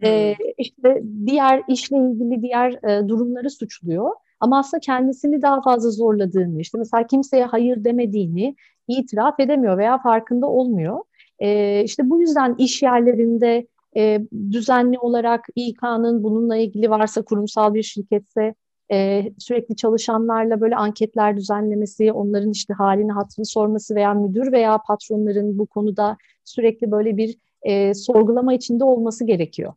Hmm. 0.00 0.08
Ee, 0.08 0.36
işte 0.58 1.02
diğer 1.26 1.62
işle 1.68 1.96
ilgili 1.96 2.42
diğer 2.42 2.72
e, 2.72 3.08
durumları 3.08 3.50
suçluyor. 3.50 4.10
Ama 4.40 4.58
aslında 4.58 4.80
kendisini 4.80 5.42
daha 5.42 5.62
fazla 5.62 5.90
zorladığını, 5.90 6.60
işte 6.60 6.78
mesela 6.78 7.06
kimseye 7.06 7.44
hayır 7.44 7.84
demediğini 7.84 8.56
itiraf 8.88 9.40
edemiyor 9.40 9.78
veya 9.78 9.98
farkında 9.98 10.46
olmuyor. 10.46 10.98
E, 11.38 11.80
işte 11.84 12.10
bu 12.10 12.20
yüzden 12.20 12.54
iş 12.58 12.82
yerlerinde 12.82 13.66
e, 13.96 14.20
düzenli 14.50 14.98
olarak 14.98 15.46
İK'nın 15.54 16.22
bununla 16.22 16.56
ilgili 16.56 16.90
varsa 16.90 17.22
kurumsal 17.22 17.74
bir 17.74 17.82
şirketse 17.82 18.54
e, 18.92 19.30
sürekli 19.38 19.76
çalışanlarla 19.76 20.60
böyle 20.60 20.76
anketler 20.76 21.36
düzenlemesi, 21.36 22.12
onların 22.12 22.50
işte 22.50 22.74
halini 22.74 23.12
hatırını 23.12 23.46
sorması 23.46 23.94
veya 23.94 24.14
müdür 24.14 24.52
veya 24.52 24.78
patronların 24.78 25.58
bu 25.58 25.66
konuda 25.66 26.16
sürekli 26.44 26.90
böyle 26.90 27.16
bir 27.16 27.36
e, 27.62 27.94
sorgulama 27.94 28.54
içinde 28.54 28.84
olması 28.84 29.26
gerekiyor. 29.26 29.72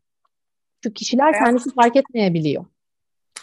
Çünkü 0.84 0.94
kişiler 0.94 1.34
kendisi 1.34 1.74
fark 1.74 1.96
etmeyebiliyor. 1.96 2.66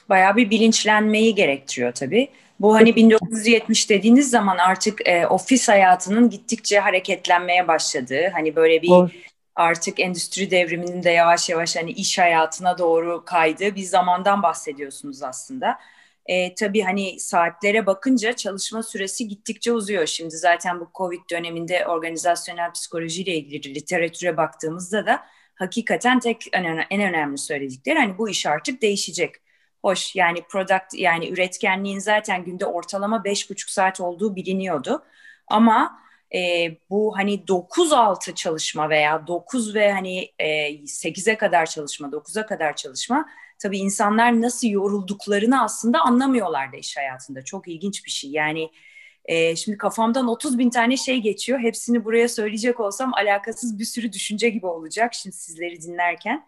Bayağı 0.09 0.37
bir 0.37 0.51
bilinçlenmeyi 0.51 1.35
gerektiriyor 1.35 1.93
tabii. 1.93 2.29
Bu 2.61 2.75
hani 2.75 2.97
1970 2.97 3.91
dediğiniz 3.91 4.31
zaman 4.31 4.59
artık 4.59 5.09
e, 5.09 5.27
ofis 5.27 5.69
hayatının 5.69 6.31
gittikçe 6.31 6.79
hareketlenmeye 6.79 7.69
başladığı, 7.69 8.29
hani 8.33 8.57
böyle 8.57 8.83
bir 8.83 8.89
Doğru. 8.89 9.11
Artık 9.55 10.01
endüstri 10.01 10.51
devriminin 10.51 11.03
de 11.03 11.11
yavaş 11.11 11.49
yavaş 11.51 11.77
hani 11.77 11.91
iş 11.91 12.19
hayatına 12.19 12.79
doğru 12.79 13.25
kaydığı 13.25 13.75
bir 13.75 13.83
zamandan 13.83 14.43
bahsediyorsunuz 14.43 15.23
aslında. 15.23 15.79
E, 16.27 16.55
tabii 16.55 16.83
hani 16.83 17.21
saatlere 17.21 17.87
bakınca 17.87 18.33
çalışma 18.33 18.83
süresi 18.83 19.29
gittikçe 19.29 19.73
uzuyor. 19.73 20.07
Şimdi 20.07 20.37
zaten 20.37 20.81
bu 20.81 20.91
Covid 20.95 21.31
döneminde 21.31 21.87
organizasyonel 21.87 22.73
psikolojiyle 22.73 23.35
ilgili 23.35 23.75
literatüre 23.75 24.37
baktığımızda 24.37 25.07
da 25.07 25.27
hakikaten 25.55 26.21
tek 26.21 26.47
en, 26.53 26.93
önemli 27.03 27.39
söyledikleri 27.39 27.99
hani 27.99 28.19
bu 28.19 28.29
iş 28.29 28.47
artık 28.47 28.83
değişecek. 28.83 29.35
Hoş 29.83 30.17
yani 30.17 30.43
product 30.43 30.95
yani 30.95 31.31
üretkenliğin 31.31 31.99
zaten 31.99 32.45
günde 32.45 32.67
ortalama 32.67 33.25
beş 33.25 33.51
buçuk 33.51 33.71
saat 33.71 34.01
olduğu 34.01 34.37
biliniyordu. 34.37 35.05
Ama 35.47 36.04
e, 36.35 36.71
bu 36.91 37.17
hani 37.17 37.47
9-6 37.49 38.35
çalışma 38.35 38.91
veya 38.91 39.27
9 39.27 39.75
ve 39.75 39.93
hani 39.93 40.33
e, 40.39 40.71
8'e 40.87 41.39
kadar 41.39 41.67
çalışma, 41.67 42.13
9'a 42.13 42.47
kadar 42.47 42.77
çalışma 42.77 43.27
tabii 43.59 43.79
insanlar 43.79 44.41
nasıl 44.41 44.69
yorulduklarını 44.69 45.63
aslında 45.63 46.01
anlamıyorlardı 46.01 46.77
iş 46.77 46.97
hayatında. 46.97 47.45
Çok 47.45 47.69
ilginç 47.69 48.05
bir 48.07 48.11
şey. 48.11 48.31
Yani 48.31 48.71
e, 49.25 49.57
şimdi 49.57 49.79
kafamdan 49.79 50.29
30 50.29 50.59
bin 50.59 50.71
tane 50.71 50.97
şey 50.97 51.19
geçiyor. 51.19 51.59
Hepsini 51.59 52.05
buraya 52.05 52.29
söyleyecek 52.29 52.81
olsam 52.81 53.15
alakasız 53.15 53.79
bir 53.79 53.85
sürü 53.85 54.13
düşünce 54.13 54.49
gibi 54.49 54.67
olacak 54.67 55.15
şimdi 55.15 55.37
sizleri 55.37 55.83
dinlerken. 55.83 56.47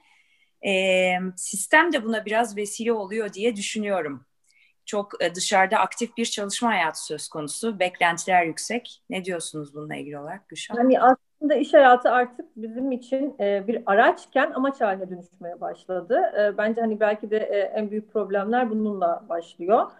E, 0.66 1.12
sistem 1.36 1.92
de 1.92 2.04
buna 2.04 2.24
biraz 2.26 2.56
vesile 2.56 2.92
oluyor 2.92 3.32
diye 3.32 3.56
düşünüyorum. 3.56 4.26
Çok 4.86 5.24
e, 5.24 5.34
dışarıda 5.34 5.78
aktif 5.78 6.16
bir 6.16 6.24
çalışma 6.24 6.68
hayatı 6.68 7.04
söz 7.04 7.28
konusu. 7.28 7.78
Beklentiler 7.78 8.44
yüksek. 8.44 9.02
Ne 9.10 9.24
diyorsunuz 9.24 9.74
bununla 9.74 9.96
ilgili 9.96 10.18
olarak 10.18 10.48
Gülşah? 10.48 10.74
Yani 10.76 11.00
aslında 11.00 11.54
iş 11.54 11.74
hayatı 11.74 12.10
artık 12.10 12.46
bizim 12.56 12.92
için 12.92 13.34
e, 13.40 13.66
bir 13.66 13.82
araçken 13.86 14.50
amaç 14.50 14.80
haline 14.80 15.10
dönüşmeye 15.10 15.60
başladı. 15.60 16.20
E, 16.40 16.58
bence 16.58 16.80
hani 16.80 17.00
belki 17.00 17.30
de 17.30 17.36
en 17.74 17.90
büyük 17.90 18.12
problemler 18.12 18.70
bununla 18.70 19.24
başlıyor. 19.28 19.90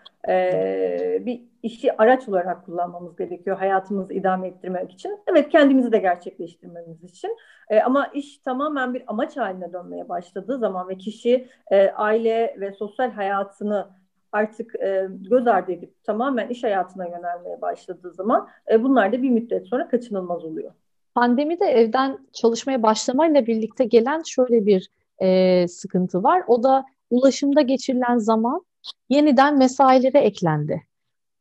Bir 1.27 1.43
işi 1.63 1.97
araç 1.97 2.29
olarak 2.29 2.65
kullanmamız 2.65 3.17
gerekiyor 3.17 3.59
hayatımızı 3.59 4.15
idame 4.15 4.49
ettirmek 4.49 4.93
için. 4.93 5.19
Evet 5.27 5.49
kendimizi 5.49 5.93
de 5.93 5.99
gerçekleştirmemiz 5.99 7.05
için. 7.05 7.37
Ama 7.85 8.07
iş 8.07 8.39
tamamen 8.39 8.95
bir 8.95 9.03
amaç 9.07 9.37
haline 9.37 9.73
dönmeye 9.73 10.09
başladığı 10.09 10.59
zaman 10.59 10.89
ve 10.89 10.99
kişi 10.99 11.49
aile 11.97 12.57
ve 12.61 12.73
sosyal 12.73 13.11
hayatını 13.11 13.89
artık 14.33 14.75
e, 14.75 15.09
göz 15.31 15.47
ardı 15.47 15.73
edip 15.73 16.05
tamamen 16.05 16.49
iş 16.49 16.65
hayatına 16.65 17.07
yönelmeye 17.07 17.61
başladığı 17.61 18.13
zaman 18.13 18.49
e, 18.71 18.83
bunlar 18.83 19.13
da 19.13 19.23
bir 19.23 19.31
müddet 19.31 19.67
sonra 19.67 19.89
kaçınılmaz 19.89 20.45
oluyor. 20.45 20.73
Pandemide 21.15 21.65
evden 21.65 22.19
çalışmaya 22.33 22.83
başlamayla 22.83 23.47
birlikte 23.47 23.85
gelen 23.85 24.23
şöyle 24.27 24.67
bir 24.67 24.91
e, 25.23 25.69
sıkıntı 25.69 26.23
var. 26.23 26.43
O 26.47 26.63
da 26.63 26.85
ulaşımda 27.11 27.63
geçirilen 27.63 28.19
zaman 28.19 28.65
yeniden 29.09 29.59
mesailere 29.59 30.19
eklendi. 30.19 30.83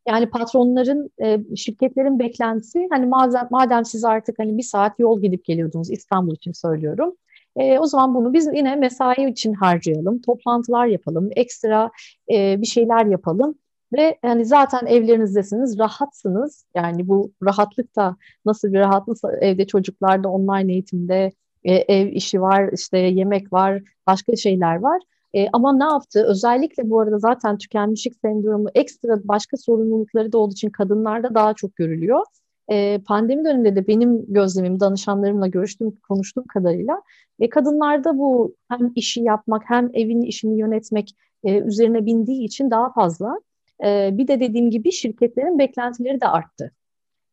Yani 0.08 0.30
patronların, 0.30 1.10
e, 1.22 1.56
şirketlerin 1.56 2.20
beklentisi 2.20 2.88
hani 2.92 3.06
madem, 3.06 3.48
madem 3.52 3.86
siz 3.86 4.06
artık 4.06 4.40
hani 4.40 4.58
bir 4.58 4.64
saat 4.64 5.00
yol 5.00 5.22
gidip 5.22 5.46
geliyordunuz 5.46 5.92
İstanbul 5.92 6.36
için 6.36 6.52
söylüyorum. 6.52 7.16
E, 7.56 7.80
o 7.80 7.86
zaman 7.86 8.16
bunu 8.16 8.34
biz 8.34 8.50
yine 8.54 8.76
mesai 8.76 9.30
için 9.30 9.54
harcayalım, 9.54 10.22
toplantılar 10.22 10.86
yapalım, 10.86 11.30
ekstra 11.36 11.92
e, 12.32 12.62
bir 12.62 12.68
şeyler 12.68 13.06
yapalım 13.06 13.56
ve 13.94 14.18
yani 14.24 14.46
zaten 14.46 14.86
evlerinizdesiniz, 14.86 15.80
rahatsınız. 15.80 16.66
Yani 16.76 17.08
bu 17.08 17.32
rahatlık 17.44 17.96
da 17.96 18.16
nasıl 18.46 18.74
bir 18.74 18.80
rahatlık 18.80 19.18
evde 19.42 19.68
çocuklarda 19.68 20.30
online 20.30 20.74
eğitimde 20.74 21.32
e, 21.64 21.74
ev 21.74 22.08
işi 22.08 22.42
var, 22.42 22.70
işte 22.74 22.98
yemek 22.98 23.54
var, 23.54 23.82
başka 24.08 24.36
şeyler 24.36 24.76
var. 24.76 25.02
E, 25.34 25.48
ama 25.54 25.74
ne 25.78 25.84
yaptı? 25.84 26.26
Özellikle 26.28 26.90
bu 26.90 27.00
arada 27.00 27.20
zaten 27.20 27.58
tükenmişlik 27.58 28.16
sendromu 28.16 28.70
ekstra 28.76 29.20
başka 29.24 29.58
sorumlulukları 29.58 30.32
da 30.32 30.38
olduğu 30.38 30.54
için 30.54 30.70
kadınlarda 30.70 31.36
daha 31.36 31.54
çok 31.54 31.76
görülüyor. 31.76 32.26
E, 32.72 33.00
pandemi 33.08 33.46
döneminde 33.46 33.76
de 33.76 33.88
benim 33.88 34.34
gözlemim, 34.34 34.80
danışanlarımla 34.80 35.48
görüştüğüm, 35.48 35.96
konuştuğum 35.96 36.48
kadarıyla 36.48 37.02
e, 37.40 37.50
kadınlarda 37.50 38.18
bu 38.18 38.56
hem 38.70 38.92
işi 38.96 39.22
yapmak 39.22 39.64
hem 39.66 39.90
evin 39.94 40.22
işini 40.22 40.60
yönetmek 40.60 41.16
e, 41.44 41.60
üzerine 41.60 42.06
bindiği 42.06 42.46
için 42.46 42.72
daha 42.72 42.94
fazla. 42.94 43.40
E, 43.84 44.10
bir 44.14 44.28
de 44.28 44.40
dediğim 44.40 44.70
gibi 44.70 44.92
şirketlerin 44.92 45.60
beklentileri 45.60 46.22
de 46.22 46.28
arttı. 46.28 46.72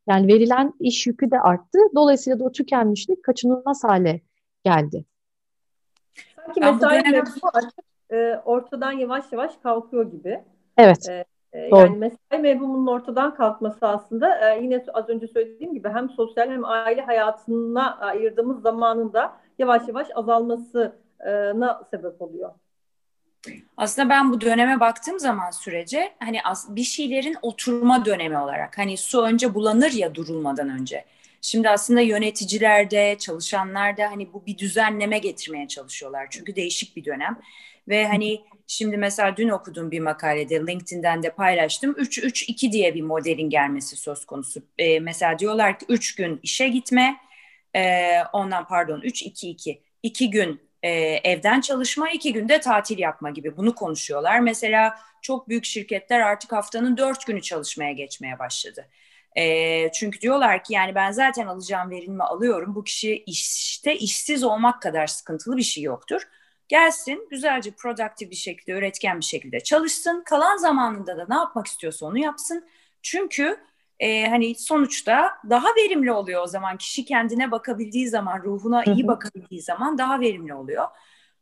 Yani 0.08 0.28
verilen 0.28 0.72
iş 0.80 1.06
yükü 1.06 1.30
de 1.30 1.40
arttı. 1.40 1.78
Dolayısıyla 1.94 2.40
da 2.40 2.44
o 2.44 2.52
tükenmişlik 2.52 3.24
kaçınılmaz 3.24 3.84
hale 3.84 4.20
geldi. 4.64 5.04
Sanki 6.36 6.60
mesai 6.60 7.04
dönem... 7.04 7.24
artık 7.52 7.84
e, 8.10 8.36
ortadan 8.44 8.92
yavaş 8.92 9.32
yavaş 9.32 9.56
kalkıyor 9.56 10.12
gibi. 10.12 10.40
Evet. 10.76 11.08
E 11.08 11.24
Doğru. 11.54 11.80
Yani 11.80 11.96
mesai 11.96 12.38
mevhumunun 12.40 12.86
ortadan 12.86 13.34
kalkması 13.34 13.88
aslında 13.88 14.54
e, 14.54 14.62
yine 14.62 14.84
az 14.94 15.08
önce 15.08 15.26
söylediğim 15.26 15.74
gibi 15.74 15.88
hem 15.88 16.10
sosyal 16.10 16.50
hem 16.50 16.64
aile 16.64 17.00
hayatına 17.00 17.98
ayırdığımız 17.98 18.62
zamanında 18.62 19.36
yavaş 19.58 19.88
yavaş 19.88 20.08
azalmasına 20.14 21.82
sebep 21.90 22.22
oluyor. 22.22 22.50
Aslında 23.76 24.08
ben 24.08 24.32
bu 24.32 24.40
döneme 24.40 24.80
baktığım 24.80 25.18
zaman 25.18 25.50
sürece 25.50 26.12
hani 26.18 26.38
bir 26.68 26.82
şeylerin 26.82 27.36
oturma 27.42 28.04
dönemi 28.04 28.38
olarak 28.38 28.78
hani 28.78 28.96
su 28.96 29.22
önce 29.22 29.54
bulanır 29.54 29.92
ya 29.92 30.14
durulmadan 30.14 30.68
önce. 30.68 31.04
Şimdi 31.40 31.70
aslında 31.70 32.00
yöneticilerde, 32.00 33.16
çalışanlarda 33.18 34.10
hani 34.10 34.32
bu 34.32 34.46
bir 34.46 34.58
düzenleme 34.58 35.18
getirmeye 35.18 35.68
çalışıyorlar. 35.68 36.26
Çünkü 36.30 36.56
değişik 36.56 36.96
bir 36.96 37.04
dönem. 37.04 37.38
Ve 37.88 38.06
hani 38.06 38.40
şimdi 38.72 38.96
mesela 38.96 39.36
dün 39.36 39.48
okudum 39.48 39.90
bir 39.90 40.00
makalede 40.00 40.66
LinkedIn'den 40.66 41.22
de 41.22 41.30
paylaştım. 41.30 41.92
3-3-2 41.92 42.72
diye 42.72 42.94
bir 42.94 43.02
modelin 43.02 43.50
gelmesi 43.50 43.96
söz 43.96 44.24
konusu. 44.24 44.62
Ee, 44.78 45.00
mesela 45.00 45.38
diyorlar 45.38 45.78
ki 45.78 45.86
3 45.88 46.14
gün 46.14 46.40
işe 46.42 46.68
gitme, 46.68 47.16
e, 47.76 48.12
ondan 48.32 48.66
pardon 48.66 49.00
3-2-2. 49.00 49.82
2 50.02 50.30
gün 50.30 50.60
e, 50.82 50.90
evden 51.24 51.60
çalışma, 51.60 52.10
iki 52.10 52.32
günde 52.32 52.60
tatil 52.60 52.98
yapma 52.98 53.30
gibi 53.30 53.56
bunu 53.56 53.74
konuşuyorlar. 53.74 54.40
Mesela 54.40 54.98
çok 55.22 55.48
büyük 55.48 55.64
şirketler 55.64 56.20
artık 56.20 56.52
haftanın 56.52 56.96
dört 56.96 57.26
günü 57.26 57.42
çalışmaya 57.42 57.92
geçmeye 57.92 58.38
başladı. 58.38 58.88
E, 59.36 59.92
çünkü 59.92 60.20
diyorlar 60.20 60.64
ki 60.64 60.74
yani 60.74 60.94
ben 60.94 61.10
zaten 61.10 61.46
alacağım 61.46 61.90
verimimi 61.90 62.22
alıyorum. 62.22 62.74
Bu 62.74 62.84
kişi 62.84 63.24
işte 63.26 63.96
işsiz 63.96 64.44
olmak 64.44 64.82
kadar 64.82 65.06
sıkıntılı 65.06 65.56
bir 65.56 65.62
şey 65.62 65.82
yoktur. 65.82 66.22
Gelsin 66.72 67.28
güzelce 67.30 67.70
produktif 67.70 68.30
bir 68.30 68.36
şekilde, 68.36 68.72
üretken 68.72 69.20
bir 69.20 69.24
şekilde 69.24 69.60
çalışsın. 69.60 70.22
Kalan 70.26 70.56
zamanında 70.56 71.16
da 71.16 71.26
ne 71.28 71.34
yapmak 71.34 71.66
istiyorsa 71.66 72.06
onu 72.06 72.18
yapsın. 72.18 72.64
Çünkü 73.02 73.56
e, 74.00 74.26
hani 74.26 74.54
sonuçta 74.54 75.30
daha 75.50 75.68
verimli 75.76 76.12
oluyor 76.12 76.42
o 76.42 76.46
zaman. 76.46 76.76
Kişi 76.76 77.04
kendine 77.04 77.50
bakabildiği 77.50 78.08
zaman, 78.08 78.42
ruhuna 78.42 78.84
iyi 78.84 79.06
bakabildiği 79.06 79.62
zaman 79.62 79.98
daha 79.98 80.20
verimli 80.20 80.54
oluyor. 80.54 80.88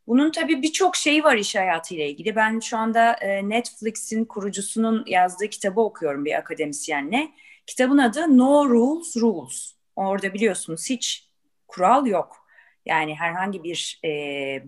Bunun 0.07 0.31
tabii 0.31 0.61
birçok 0.61 0.95
şeyi 0.95 1.23
var 1.23 1.35
iş 1.35 1.55
hayatıyla 1.55 2.05
ilgili. 2.05 2.35
Ben 2.35 2.59
şu 2.59 2.77
anda 2.77 3.13
e, 3.13 3.49
Netflix'in 3.49 4.25
kurucusunun 4.25 5.03
yazdığı 5.07 5.47
kitabı 5.47 5.81
okuyorum 5.81 6.25
bir 6.25 6.33
akademisyenle. 6.33 7.31
Kitabın 7.67 7.97
adı 7.97 8.37
No 8.37 8.69
Rules 8.69 9.17
Rules. 9.17 9.73
Orada 9.95 10.33
biliyorsunuz 10.33 10.89
hiç 10.89 11.29
kural 11.67 12.05
yok. 12.05 12.40
Yani 12.85 13.15
herhangi 13.15 13.63
bir 13.63 13.99
e, 14.05 14.09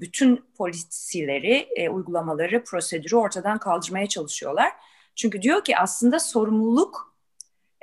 bütün 0.01 0.45
polisileri, 0.57 1.67
e, 1.75 1.89
uygulamaları, 1.89 2.63
prosedürü 2.63 3.15
ortadan 3.15 3.57
kaldırmaya 3.57 4.07
çalışıyorlar. 4.07 4.71
Çünkü 5.15 5.41
diyor 5.41 5.63
ki 5.63 5.77
aslında 5.77 6.19
sorumluluk 6.19 7.15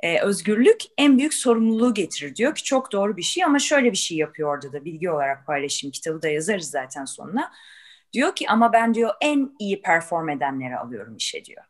e, 0.03 0.21
özgürlük 0.21 0.81
en 0.99 1.19
büyük 1.19 1.35
sorumluluğu 1.35 1.95
getirir 1.95 2.37
diyor 2.37 2.55
ki 2.55 2.63
çok 2.63 2.93
doğru 2.93 3.17
bir 3.17 3.23
şey 3.23 3.45
ama 3.45 3.59
şöyle 3.59 3.93
bir 3.93 3.97
şey 3.97 4.19
yapıyor 4.19 4.55
orada 4.55 4.73
da 4.73 4.85
bilgi 4.85 5.11
olarak 5.11 5.47
paylaşım 5.47 5.91
kitabı 5.91 6.23
da 6.23 6.29
yazarız 6.29 6.71
zaten 6.71 7.05
sonuna. 7.05 7.53
Diyor 8.13 8.35
ki 8.35 8.47
ama 8.49 8.73
ben 8.73 8.95
diyor 8.95 9.15
en 9.21 9.57
iyi 9.59 9.83
perform 9.83 10.29
edenleri 10.29 10.77
alıyorum 10.77 11.17
işe 11.17 11.45
diyor. 11.45 11.65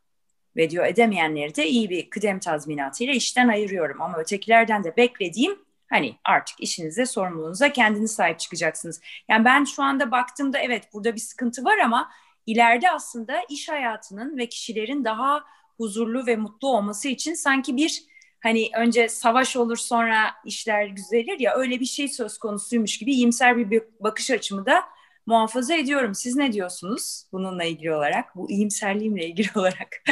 Ve 0.57 0.71
diyor 0.71 0.87
edemeyenleri 0.87 1.57
de 1.57 1.67
iyi 1.67 1.90
bir 1.90 2.11
kıdem 2.11 2.38
tazminatıyla 2.38 3.14
işten 3.14 3.49
ayırıyorum. 3.49 4.02
Ama 4.02 4.19
ötekilerden 4.19 4.85
de 4.85 4.97
beklediğim 4.97 5.59
hani 5.90 6.16
artık 6.25 6.61
işinize 6.61 7.06
sorumluluğunuza 7.06 7.73
kendiniz 7.73 8.12
sahip 8.12 8.38
çıkacaksınız. 8.38 9.00
Yani 9.28 9.44
ben 9.44 9.64
şu 9.64 9.82
anda 9.82 10.11
baktığımda 10.11 10.59
evet 10.59 10.88
burada 10.92 11.14
bir 11.14 11.20
sıkıntı 11.20 11.64
var 11.64 11.78
ama 11.78 12.11
ileride 12.47 12.90
aslında 12.90 13.42
iş 13.49 13.68
hayatının 13.68 14.38
ve 14.38 14.47
kişilerin 14.47 15.04
daha 15.04 15.44
huzurlu 15.76 16.26
ve 16.26 16.37
mutlu 16.37 16.68
olması 16.68 17.09
için 17.09 17.35
sanki 17.35 17.76
bir 17.76 18.02
hani 18.40 18.68
önce 18.76 19.09
savaş 19.09 19.56
olur 19.56 19.76
sonra 19.76 20.16
işler 20.44 20.97
düzelir 20.97 21.40
ya 21.40 21.54
öyle 21.56 21.80
bir 21.80 21.85
şey 21.85 22.09
söz 22.09 22.38
konusuymuş 22.38 22.99
gibi 22.99 23.12
iyimser 23.12 23.70
bir 23.70 23.82
bakış 24.00 24.30
açımı 24.30 24.66
da 24.66 24.82
muhafaza 25.26 25.75
ediyorum. 25.75 26.14
Siz 26.14 26.37
ne 26.37 26.52
diyorsunuz 26.52 27.25
bununla 27.32 27.64
ilgili 27.64 27.94
olarak? 27.94 28.37
Bu 28.37 28.50
iyimserliğimle 28.50 29.26
ilgili 29.26 29.49
olarak 29.56 30.02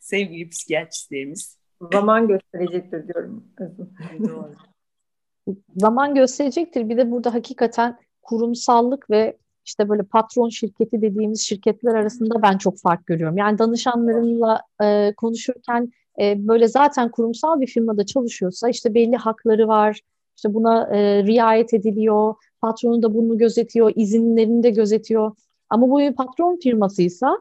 sevgili 0.00 0.48
psikiyatristlerimiz. 0.48 1.58
Zaman 1.92 2.28
gösterecektir 2.28 3.08
diyorum. 3.08 3.44
Doğru. 4.18 4.54
Zaman 5.76 6.14
gösterecektir. 6.14 6.88
Bir 6.88 6.96
de 6.96 7.10
burada 7.10 7.34
hakikaten 7.34 7.98
kurumsallık 8.22 9.10
ve 9.10 9.36
işte 9.64 9.88
böyle 9.88 10.02
patron 10.02 10.48
şirketi 10.48 11.02
dediğimiz 11.02 11.40
şirketler 11.40 11.94
arasında 11.94 12.42
ben 12.42 12.58
çok 12.58 12.78
fark 12.78 13.06
görüyorum. 13.06 13.36
Yani 13.36 13.58
danışanlarımla 13.58 14.60
e, 14.82 15.14
konuşurken 15.16 15.92
e, 16.20 16.48
böyle 16.48 16.68
zaten 16.68 17.10
kurumsal 17.10 17.60
bir 17.60 17.66
firmada 17.66 18.06
çalışıyorsa 18.06 18.68
işte 18.68 18.94
belli 18.94 19.16
hakları 19.16 19.68
var, 19.68 20.00
işte 20.36 20.54
buna 20.54 20.96
e, 20.96 21.24
riayet 21.24 21.74
ediliyor, 21.74 22.34
patronu 22.60 23.02
da 23.02 23.14
bunu 23.14 23.38
gözetiyor, 23.38 23.92
izinlerini 23.96 24.62
de 24.62 24.70
gözetiyor. 24.70 25.32
Ama 25.70 25.90
bu 25.90 25.98
bir 25.98 26.14
patron 26.14 26.58
firmasıysa 26.62 27.38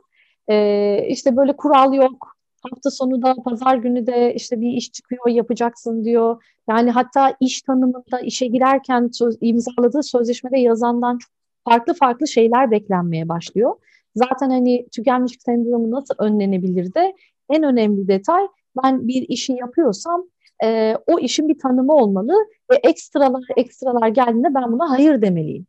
e, 0.47 1.07
işte 1.09 1.35
böyle 1.35 1.55
kural 1.55 1.93
yok. 1.93 2.35
Hafta 2.69 2.91
sonu 2.91 3.21
da 3.21 3.35
pazar 3.45 3.75
günü 3.75 4.07
de 4.07 4.33
işte 4.35 4.61
bir 4.61 4.69
iş 4.69 4.91
çıkıyor 4.91 5.27
yapacaksın 5.27 6.03
diyor. 6.03 6.43
Yani 6.71 6.91
hatta 6.91 7.35
iş 7.39 7.61
tanımında 7.61 8.19
işe 8.23 8.47
girerken 8.47 9.09
söz, 9.13 9.37
imzaladığı 9.41 10.03
sözleşmede 10.03 10.59
yazandan 10.59 11.17
çok 11.17 11.31
farklı 11.69 11.93
farklı 11.93 12.27
şeyler 12.27 12.71
beklenmeye 12.71 13.29
başlıyor. 13.29 13.75
Zaten 14.15 14.49
hani 14.49 14.87
tükenmişlik 14.91 15.41
sendromu 15.41 15.91
nasıl 15.91 16.13
önlenebilir 16.19 16.93
de 16.93 17.15
en 17.49 17.63
önemli 17.63 18.07
detay 18.07 18.47
ben 18.83 19.07
bir 19.07 19.25
işi 19.29 19.53
yapıyorsam 19.53 20.23
e, 20.63 20.95
o 21.07 21.19
işin 21.19 21.49
bir 21.49 21.59
tanımı 21.59 21.93
olmalı 21.93 22.33
ve 22.71 22.75
ekstralar 22.83 23.43
ekstralar 23.57 24.07
geldiğinde 24.07 24.55
ben 24.55 24.71
buna 24.71 24.89
hayır 24.89 25.21
demeliyim. 25.21 25.65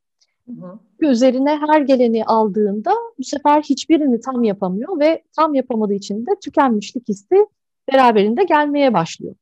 Hı 0.49 0.53
hı. 0.53 0.79
Üzerine 1.01 1.59
her 1.67 1.81
geleni 1.81 2.25
aldığında 2.25 2.93
bu 3.19 3.25
sefer 3.25 3.63
hiçbirini 3.63 4.21
tam 4.21 4.45
yapamıyor 4.45 5.01
ve 5.01 5.23
tam 5.37 5.55
yapamadığı 5.55 5.95
için 5.95 6.27
de 6.27 6.31
tükenmişlik 6.45 7.09
hissi 7.09 7.47
beraberinde 7.93 8.45
gelmeye 8.45 8.95
başlıyor. 8.95 9.35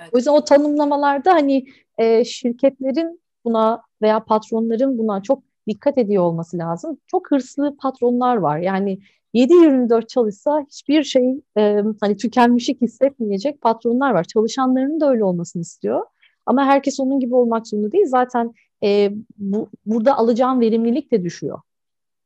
Evet. 0.00 0.08
O 0.14 0.16
yüzden 0.16 0.32
o 0.32 0.44
tanımlamalarda 0.44 1.32
hani 1.32 1.66
e, 1.98 2.24
şirketlerin 2.24 3.20
buna 3.44 3.82
veya 4.02 4.24
patronların 4.24 4.98
buna 4.98 5.22
çok 5.22 5.42
dikkat 5.68 5.98
ediyor 5.98 6.22
olması 6.22 6.58
lazım. 6.58 6.98
Çok 7.06 7.30
hırslı 7.30 7.76
patronlar 7.76 8.36
var. 8.36 8.58
Yani 8.58 8.98
7-24 9.34 10.06
çalışsa 10.06 10.64
hiçbir 10.70 11.02
şey 11.02 11.40
e, 11.58 11.82
hani 12.00 12.16
tükenmişlik 12.16 12.80
hissetmeyecek 12.80 13.60
patronlar 13.60 14.10
var. 14.10 14.24
Çalışanlarının 14.24 15.00
da 15.00 15.10
öyle 15.10 15.24
olmasını 15.24 15.62
istiyor. 15.62 16.06
Ama 16.46 16.64
herkes 16.64 17.00
onun 17.00 17.20
gibi 17.20 17.34
olmak 17.34 17.66
zorunda 17.66 17.92
değil. 17.92 18.06
Zaten 18.06 18.54
e, 18.82 19.12
bu, 19.36 19.68
burada 19.86 20.16
alacağın 20.16 20.60
verimlilik 20.60 21.12
de 21.12 21.24
düşüyor. 21.24 21.60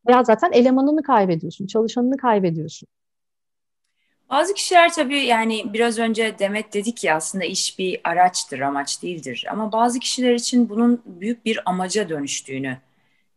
Veya 0.08 0.24
zaten 0.24 0.52
elemanını 0.52 1.02
kaybediyorsun, 1.02 1.66
çalışanını 1.66 2.16
kaybediyorsun. 2.16 2.88
Bazı 4.30 4.54
kişiler 4.54 4.92
tabii 4.92 5.18
yani 5.18 5.72
biraz 5.72 5.98
önce 5.98 6.38
Demet 6.38 6.74
dedik 6.74 7.04
ya 7.04 7.16
aslında 7.16 7.44
iş 7.44 7.78
bir 7.78 8.00
araçtır, 8.04 8.60
amaç 8.60 9.02
değildir. 9.02 9.46
Ama 9.50 9.72
bazı 9.72 9.98
kişiler 9.98 10.34
için 10.34 10.68
bunun 10.68 11.02
büyük 11.06 11.44
bir 11.44 11.60
amaca 11.70 12.08
dönüştüğünü 12.08 12.78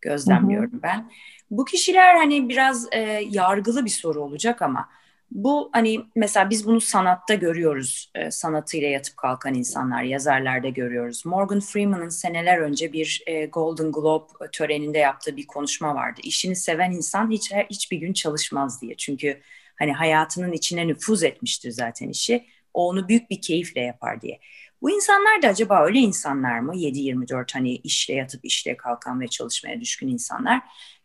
gözlemliyorum 0.01 0.71
hı 0.71 0.77
hı. 0.77 0.84
ben. 0.84 1.12
Bu 1.51 1.65
kişiler 1.65 2.15
hani 2.15 2.49
biraz 2.49 2.88
e, 2.91 2.99
yargılı 3.29 3.86
bir 3.86 3.89
soru 3.89 4.21
olacak 4.21 4.62
ama 4.62 4.89
bu 5.32 5.69
hani 5.73 6.06
mesela 6.15 6.49
biz 6.49 6.67
bunu 6.67 6.82
sanatta 6.82 7.34
görüyoruz. 7.34 8.12
E, 8.15 8.32
sanatıyla 8.32 8.88
yatıp 8.88 9.17
kalkan 9.17 9.53
insanlar, 9.53 10.03
yazarlarda 10.03 10.69
görüyoruz. 10.69 11.25
Morgan 11.25 11.60
Freeman'ın 11.60 12.10
seneler 12.10 12.58
önce 12.58 12.93
bir 12.93 13.23
e, 13.27 13.45
Golden 13.45 13.91
Globe 13.91 14.25
töreninde 14.51 14.97
yaptığı 14.97 15.38
bir 15.38 15.47
konuşma 15.47 15.95
vardı. 15.95 16.21
İşini 16.23 16.56
seven 16.56 16.91
insan 16.91 17.32
hiç 17.32 17.51
hiçbir 17.69 17.97
gün 17.97 18.13
çalışmaz 18.13 18.82
diye. 18.82 18.95
Çünkü 18.97 19.41
hani 19.84 19.93
hayatının 19.93 20.52
içine 20.52 20.88
nüfuz 20.88 21.24
etmiştir 21.24 21.72
zaten 21.72 22.10
işi. 22.10 22.46
O 22.74 22.88
onu 22.89 23.08
büyük 23.08 23.30
bir 23.30 23.41
keyifle 23.41 23.82
yapar 23.82 24.22
diye. 24.22 24.39
Bu 24.82 24.91
insanlar 24.91 25.41
da 25.41 25.48
acaba 25.48 25.86
öyle 25.86 26.00
insanlar 26.00 26.60
mı? 26.60 26.76
7-24 26.76 27.54
hani 27.54 27.76
işle 27.76 28.13
yatıp 28.13 28.46
işle 28.46 28.78
kalkan 28.78 29.22
ve 29.22 29.28
çalışmaya 29.28 29.82
düşkün 29.82 30.08
insanlar. 30.08 30.62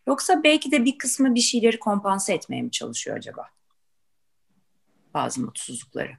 Yoksa 0.07 0.43
belki 0.43 0.71
de 0.71 0.85
bir 0.85 0.97
kısmı 0.97 1.35
bir 1.35 1.39
şeyleri 1.39 1.79
kompanse 1.79 2.33
etmeye 2.33 2.61
mi 2.61 2.71
çalışıyor 2.71 3.17
acaba? 3.17 3.45
Bazı 5.13 5.41
mutsuzlukları. 5.41 6.11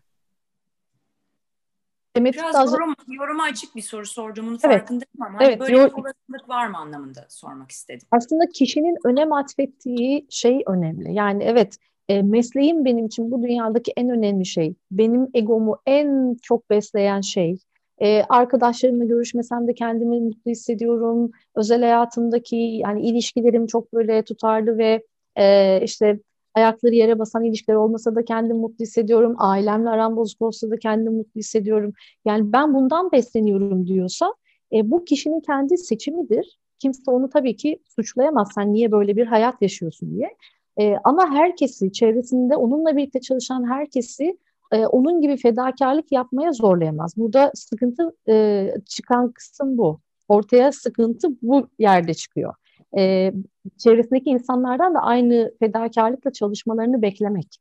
Demet 2.17 2.35
Biraz 2.35 2.57
az... 2.57 2.73
yorum, 2.73 2.95
yoruma 3.09 3.43
açık 3.43 3.77
bir 3.77 3.83
soru 3.83 4.07
sorduğumun 4.07 4.51
evet. 4.51 4.63
farkındayım 4.63 5.21
ama 5.21 5.39
evet, 5.41 5.61
böyle 5.61 5.73
yor... 5.73 5.89
bir 5.89 5.95
olasılık 5.95 6.49
var 6.49 6.67
mı 6.67 6.79
anlamında 6.79 7.27
sormak 7.29 7.71
istedim. 7.71 8.09
Aslında 8.11 8.45
kişinin 8.55 8.97
önem 9.05 9.33
atfettiği 9.33 10.27
şey 10.31 10.63
önemli. 10.67 11.15
Yani 11.15 11.45
evet 11.45 11.77
e, 12.11 12.23
mesleğim 12.23 12.85
benim 12.85 13.07
için 13.07 13.31
bu 13.31 13.43
dünyadaki 13.43 13.93
en 13.97 14.11
önemli 14.11 14.47
şey. 14.47 14.75
Benim 14.91 15.29
egomu 15.35 15.79
en 15.87 16.37
çok 16.43 16.71
besleyen 16.71 17.21
şey. 17.21 17.59
E, 18.03 18.23
arkadaşlarımla 18.29 19.05
görüşmesem 19.05 19.69
de 19.69 19.75
kendimi 19.75 20.21
mutlu 20.21 20.51
hissediyorum. 20.51 21.31
Özel 21.57 21.81
hayatımdaki 21.81 22.57
yani 22.57 23.03
ilişkilerim 23.03 23.67
çok 23.67 23.93
böyle 23.93 24.23
tutarlı 24.23 24.79
ve 24.79 25.03
e, 25.37 25.81
işte 25.85 26.21
ayakları 26.55 26.95
yere 26.95 27.19
basan 27.19 27.45
ilişkiler 27.45 27.77
olmasa 27.77 28.15
da 28.15 28.25
kendimi 28.25 28.59
mutlu 28.59 28.83
hissediyorum. 28.83 29.35
Ailemle 29.39 29.89
aram 29.89 30.17
bozuk 30.17 30.43
olsa 30.43 30.71
da 30.71 30.79
kendimi 30.79 31.17
mutlu 31.17 31.39
hissediyorum. 31.39 31.93
Yani 32.25 32.53
ben 32.53 32.75
bundan 32.75 33.13
besleniyorum 33.13 33.87
diyorsa 33.87 34.35
e, 34.73 34.91
bu 34.91 35.05
kişinin 35.05 35.41
kendi 35.41 35.79
seçimidir. 35.79 36.59
Kimse 36.79 37.11
onu 37.11 37.31
tabii 37.31 37.57
ki 37.57 37.79
suçlayamaz. 37.97 38.49
Sen 38.55 38.73
niye 38.73 38.93
böyle 38.93 39.17
bir 39.17 39.27
hayat 39.27 39.63
yaşıyorsun 39.63 40.17
diye. 40.17 40.37
E, 40.81 40.97
ama 41.05 41.31
herkesi, 41.31 41.93
çevresinde 41.93 42.57
onunla 42.57 42.97
birlikte 42.97 43.21
çalışan 43.21 43.71
herkesi 43.71 44.39
e, 44.73 44.87
onun 44.87 45.21
gibi 45.21 45.37
fedakarlık 45.37 46.13
yapmaya 46.13 46.53
zorlayamaz. 46.53 47.17
Burada 47.17 47.53
sıkıntı 47.55 48.17
e, 48.29 48.67
çıkan 48.87 49.33
kısım 49.33 49.79
bu. 49.79 50.01
Ortaya 50.29 50.73
sıkıntı 50.73 51.29
bu 51.43 51.69
yerde 51.79 52.15
çıkıyor. 52.15 52.55
E, 52.99 53.33
çevresindeki 53.79 54.31
insanlardan 54.31 54.95
da 54.95 54.99
aynı 55.01 55.55
fedakarlıkla 55.59 56.33
çalışmalarını 56.33 57.03
beklemek. 57.03 57.59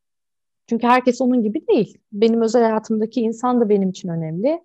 Çünkü 0.67 0.87
herkes 0.87 1.21
onun 1.21 1.43
gibi 1.43 1.67
değil. 1.67 1.97
Benim 2.11 2.41
özel 2.41 2.63
hayatımdaki 2.63 3.21
insan 3.21 3.61
da 3.61 3.69
benim 3.69 3.89
için 3.89 4.09
önemli. 4.09 4.59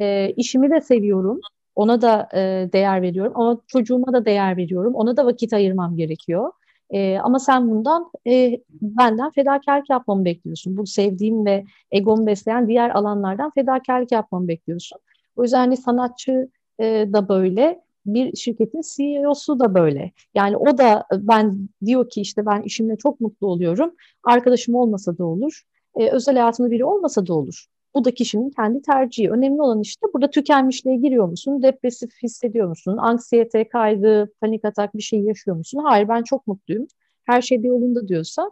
E, 0.00 0.30
işimi 0.36 0.70
de 0.70 0.80
seviyorum. 0.80 1.40
Ona 1.74 2.02
da 2.02 2.28
e, 2.34 2.38
değer 2.72 3.02
veriyorum. 3.02 3.32
Ama 3.34 3.60
çocuğuma 3.66 4.12
da 4.12 4.24
değer 4.24 4.56
veriyorum. 4.56 4.94
Ona 4.94 5.16
da 5.16 5.26
vakit 5.26 5.52
ayırmam 5.52 5.96
gerekiyor. 5.96 6.52
E, 6.90 7.18
ama 7.18 7.38
sen 7.38 7.70
bundan 7.70 8.10
e, 8.26 8.60
benden 8.82 9.30
fedakarlık 9.30 9.90
yapmamı 9.90 10.24
bekliyorsun. 10.24 10.76
Bu 10.76 10.86
sevdiğim 10.86 11.46
ve 11.46 11.64
egomu 11.90 12.26
besleyen 12.26 12.68
diğer 12.68 12.90
alanlardan 12.90 13.50
fedakarlık 13.50 14.12
yapmamı 14.12 14.48
bekliyorsun. 14.48 14.98
O 15.36 15.42
yüzden 15.42 15.58
hani 15.58 15.76
sanatçı 15.76 16.48
e, 16.80 16.84
da 17.12 17.28
böyle, 17.28 17.80
bir 18.06 18.36
şirketin 18.36 18.80
CEO'su 18.96 19.60
da 19.60 19.74
böyle. 19.74 20.12
Yani 20.34 20.56
o 20.56 20.78
da 20.78 21.06
ben 21.12 21.68
diyor 21.84 22.10
ki 22.10 22.20
işte 22.20 22.46
ben 22.46 22.62
işimle 22.62 22.96
çok 22.96 23.20
mutlu 23.20 23.46
oluyorum. 23.46 23.94
Arkadaşım 24.24 24.74
olmasa 24.74 25.18
da 25.18 25.24
olur. 25.24 25.62
E, 25.96 26.10
özel 26.10 26.36
hayatımda 26.36 26.70
biri 26.70 26.84
olmasa 26.84 27.26
da 27.26 27.34
olur. 27.34 27.66
Bu 27.94 28.04
da 28.04 28.14
kişinin 28.14 28.50
kendi 28.50 28.82
tercihi. 28.82 29.30
Önemli 29.30 29.62
olan 29.62 29.80
işte 29.80 30.06
burada 30.14 30.30
tükenmişliğe 30.30 30.96
giriyor 30.96 31.28
musun? 31.28 31.62
Depresif 31.62 32.10
hissediyor 32.22 32.68
musun? 32.68 32.96
Anksiyete, 32.96 33.68
kaygı, 33.68 34.28
panik 34.40 34.64
atak 34.64 34.94
bir 34.94 35.02
şey 35.02 35.20
yaşıyor 35.20 35.56
musun? 35.56 35.80
Hayır 35.84 36.08
ben 36.08 36.22
çok 36.22 36.46
mutluyum. 36.46 36.86
Her 37.24 37.42
şey 37.42 37.62
de 37.62 37.66
yolunda 37.66 38.08
diyorsa 38.08 38.50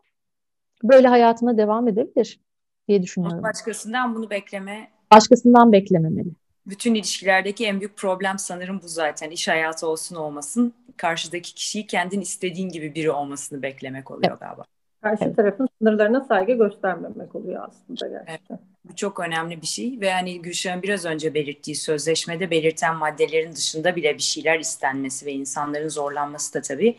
böyle 0.82 1.08
hayatına 1.08 1.58
devam 1.58 1.88
edebilir 1.88 2.40
diye 2.88 3.02
düşünüyorum. 3.02 3.42
Başkasından 3.42 4.14
bunu 4.14 4.30
bekleme. 4.30 4.90
Başkasından 5.12 5.72
beklememeli. 5.72 6.30
Bütün 6.66 6.94
ilişkilerdeki 6.94 7.66
en 7.66 7.80
büyük 7.80 7.96
problem 7.96 8.38
sanırım 8.38 8.80
bu 8.82 8.88
zaten. 8.88 9.30
İş 9.30 9.48
hayatı 9.48 9.86
olsun 9.86 10.16
olmasın. 10.16 10.72
Karşıdaki 10.96 11.54
kişiyi 11.54 11.86
kendin 11.86 12.20
istediğin 12.20 12.68
gibi 12.68 12.94
biri 12.94 13.10
olmasını 13.10 13.62
beklemek 13.62 14.10
oluyor 14.10 14.30
evet. 14.30 14.40
galiba. 14.40 14.64
Karşı 15.02 15.24
evet. 15.24 15.36
tarafın 15.36 15.68
sınırlarına 15.78 16.20
saygı 16.20 16.52
göstermemek 16.52 17.34
oluyor 17.34 17.68
aslında 17.68 18.08
gerçekten. 18.08 18.54
Evet. 18.54 18.60
Bu 18.88 18.96
çok 18.96 19.20
önemli 19.20 19.62
bir 19.62 19.66
şey 19.66 20.00
ve 20.00 20.12
hani 20.12 20.42
Gülşah'ın 20.42 20.82
biraz 20.82 21.04
önce 21.04 21.34
belirttiği 21.34 21.76
sözleşmede 21.76 22.50
belirten 22.50 22.96
maddelerin 22.96 23.52
dışında 23.52 23.96
bile 23.96 24.14
bir 24.14 24.22
şeyler 24.22 24.60
istenmesi 24.60 25.26
ve 25.26 25.32
insanların 25.32 25.88
zorlanması 25.88 26.54
da 26.54 26.62
tabii 26.62 26.98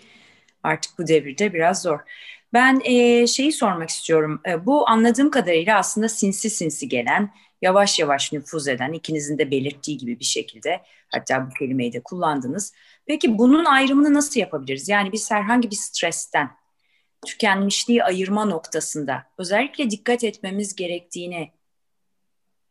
artık 0.64 1.00
bu 1.00 1.08
devirde 1.08 1.54
biraz 1.54 1.82
zor. 1.82 2.00
Ben 2.54 2.82
e, 2.86 3.28
şeyi 3.28 3.52
sormak 3.52 3.90
istiyorum. 3.90 4.42
E, 4.48 4.66
bu 4.66 4.90
anladığım 4.90 5.32
kadarıyla 5.32 5.78
aslında 5.78 6.10
sinsi 6.10 6.50
sinsi 6.50 6.90
gelen, 6.90 7.34
yavaş 7.62 8.00
yavaş 8.00 8.34
nüfuz 8.34 8.68
eden, 8.68 8.94
ikinizin 8.94 9.38
de 9.38 9.52
belirttiği 9.52 9.98
gibi 9.98 10.20
bir 10.20 10.26
şekilde 10.26 10.82
hatta 11.10 11.48
bu 11.48 11.54
kelimeyi 11.54 11.94
de 11.94 12.02
kullandınız. 12.04 12.74
Peki 13.06 13.38
bunun 13.38 13.66
ayrımını 13.66 14.14
nasıl 14.14 14.40
yapabiliriz? 14.40 14.90
Yani 14.90 15.12
biz 15.12 15.32
herhangi 15.32 15.72
bir 15.72 15.76
stresten, 15.76 16.52
tükenmişliği 17.26 18.04
ayırma 18.04 18.46
noktasında 18.46 19.24
özellikle 19.38 19.92
dikkat 19.92 20.24
etmemiz 20.24 20.76
gerektiğini 20.76 21.52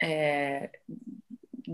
e, 0.05 0.71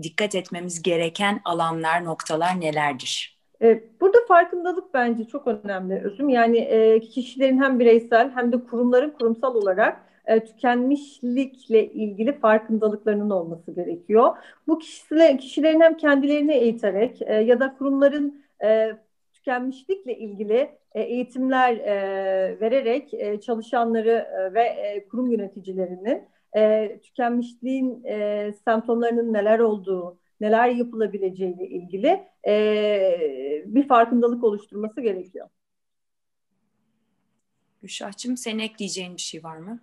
dikkat 0.03 0.35
etmemiz 0.35 0.81
gereken 0.81 1.41
alanlar, 1.45 2.05
noktalar 2.05 2.61
nelerdir? 2.61 3.39
E, 3.61 3.83
burada 4.01 4.17
farkındalık 4.27 4.93
bence 4.93 5.23
çok 5.23 5.47
önemli 5.47 6.01
Özüm. 6.03 6.29
Yani 6.29 6.69
kişilerin 7.13 7.61
hem 7.61 7.79
bireysel 7.79 8.31
hem 8.35 8.51
de 8.51 8.63
kurumların 8.63 9.09
kurumsal 9.09 9.55
olarak 9.55 10.01
tükenmişlikle 10.47 11.85
ilgili 11.91 12.39
farkındalıklarının 12.39 13.29
olması 13.29 13.71
gerekiyor. 13.71 14.37
Bu 14.67 14.79
kişiler, 14.79 15.37
kişilerin 15.37 15.81
hem 15.81 15.97
kendilerini 15.97 16.53
eğiterek 16.53 17.21
ya 17.21 17.59
da 17.59 17.75
kurumların 17.77 18.43
tükenmişlikle 19.33 20.17
ilgili 20.17 20.69
eğitimler 20.93 21.77
vererek 22.61 23.09
çalışanları 23.41 24.27
ve 24.53 25.05
kurum 25.11 25.31
yöneticilerinin 25.31 26.23
e, 26.55 26.91
tükenmişliğin 27.03 28.03
e, 28.03 28.51
semptomlarının 28.65 29.33
neler 29.33 29.59
olduğu, 29.59 30.19
neler 30.41 30.69
yapılabileceğiyle 30.69 31.67
ilgili 31.67 32.23
e, 32.47 33.63
bir 33.65 33.87
farkındalık 33.87 34.43
oluşturması 34.43 35.01
gerekiyor. 35.01 35.47
Gülşah'cığım 37.81 38.37
senin 38.37 38.59
ekleyeceğin 38.59 39.15
bir 39.15 39.21
şey 39.21 39.43
var 39.43 39.57
mı? 39.57 39.79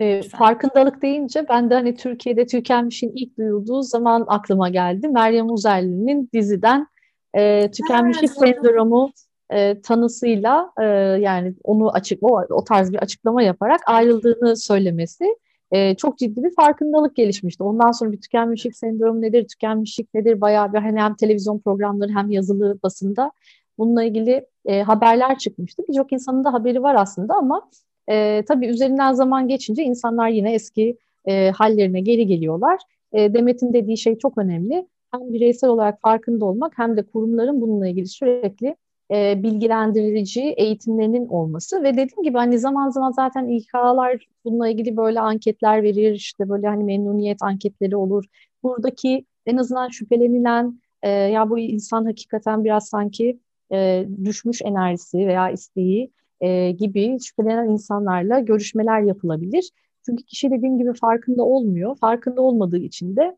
E, 0.00 0.22
farkındalık 0.22 1.02
deyince 1.02 1.48
ben 1.48 1.70
de 1.70 1.74
hani 1.74 1.94
Türkiye'de 1.94 2.46
tükenmişin 2.46 3.12
ilk 3.14 3.38
duyulduğu 3.38 3.82
zaman 3.82 4.24
aklıma 4.28 4.68
geldi. 4.68 5.08
Meryem 5.08 5.50
Uzerli'nin 5.50 6.30
diziden 6.32 6.86
e, 7.34 7.70
tükenmişlik 7.70 8.30
ha, 8.30 8.34
sendromu 8.34 9.12
e, 9.50 9.80
tanısıyla 9.80 10.72
e, 10.80 10.84
yani 11.20 11.54
onu 11.64 11.90
açık 11.90 12.22
o, 12.22 12.44
o 12.50 12.64
tarz 12.64 12.92
bir 12.92 12.98
açıklama 12.98 13.42
yaparak 13.42 13.80
ayrıldığını 13.86 14.56
söylemesi 14.56 15.24
e, 15.72 15.94
çok 15.94 16.18
ciddi 16.18 16.44
bir 16.44 16.54
farkındalık 16.54 17.16
gelişmişti. 17.16 17.62
Ondan 17.62 17.92
sonra 17.92 18.12
bir 18.12 18.20
tükenmişlik 18.20 18.76
sendromu 18.76 19.22
nedir, 19.22 19.48
tükenmişlik 19.48 20.14
nedir 20.14 20.40
bayağı 20.40 20.72
bir 20.72 20.78
hani 20.78 21.00
hem 21.00 21.14
televizyon 21.14 21.58
programları 21.58 22.12
hem 22.12 22.30
yazılı 22.30 22.78
basında 22.82 23.32
bununla 23.78 24.04
ilgili 24.04 24.46
e, 24.64 24.82
haberler 24.82 25.38
çıkmıştı. 25.38 25.82
Birçok 25.88 26.12
insanın 26.12 26.44
da 26.44 26.52
haberi 26.52 26.82
var 26.82 26.94
aslında 26.94 27.34
ama 27.34 27.70
e, 28.10 28.42
tabii 28.48 28.66
üzerinden 28.66 29.12
zaman 29.12 29.48
geçince 29.48 29.82
insanlar 29.82 30.28
yine 30.28 30.54
eski 30.54 30.96
e, 31.24 31.50
hallerine 31.50 32.00
geri 32.00 32.26
geliyorlar. 32.26 32.80
E, 33.12 33.34
Demet'in 33.34 33.72
dediği 33.72 33.98
şey 33.98 34.18
çok 34.18 34.38
önemli. 34.38 34.86
Hem 35.12 35.32
bireysel 35.32 35.70
olarak 35.70 36.00
farkında 36.00 36.44
olmak 36.44 36.72
hem 36.78 36.96
de 36.96 37.02
kurumların 37.02 37.60
bununla 37.60 37.88
ilgili 37.88 38.06
sürekli 38.06 38.76
e, 39.12 39.42
bilgilendirici 39.42 40.42
eğitimlerinin 40.42 41.28
olması 41.28 41.82
ve 41.82 41.92
dediğim 41.92 42.22
gibi 42.22 42.38
hani 42.38 42.58
zaman 42.58 42.90
zaman 42.90 43.10
zaten 43.10 43.48
İK'lar 43.48 44.28
bununla 44.44 44.68
ilgili 44.68 44.96
böyle 44.96 45.20
anketler 45.20 45.82
verir 45.82 46.12
işte 46.12 46.48
böyle 46.48 46.66
hani 46.66 46.84
memnuniyet 46.84 47.42
anketleri 47.42 47.96
olur. 47.96 48.24
Buradaki 48.62 49.26
en 49.46 49.56
azından 49.56 49.88
şüphelenilen 49.88 50.80
e, 51.02 51.10
ya 51.10 51.50
bu 51.50 51.58
insan 51.58 52.04
hakikaten 52.04 52.64
biraz 52.64 52.88
sanki 52.88 53.40
e, 53.72 54.06
düşmüş 54.24 54.62
enerjisi 54.62 55.18
veya 55.18 55.50
isteği 55.50 56.12
e, 56.40 56.70
gibi 56.70 57.18
şüphelenen 57.20 57.68
insanlarla 57.68 58.40
görüşmeler 58.40 59.00
yapılabilir. 59.00 59.70
Çünkü 60.06 60.24
kişi 60.24 60.50
dediğim 60.50 60.78
gibi 60.78 60.92
farkında 60.94 61.42
olmuyor. 61.42 61.96
Farkında 61.96 62.42
olmadığı 62.42 62.78
için 62.78 63.16
de 63.16 63.36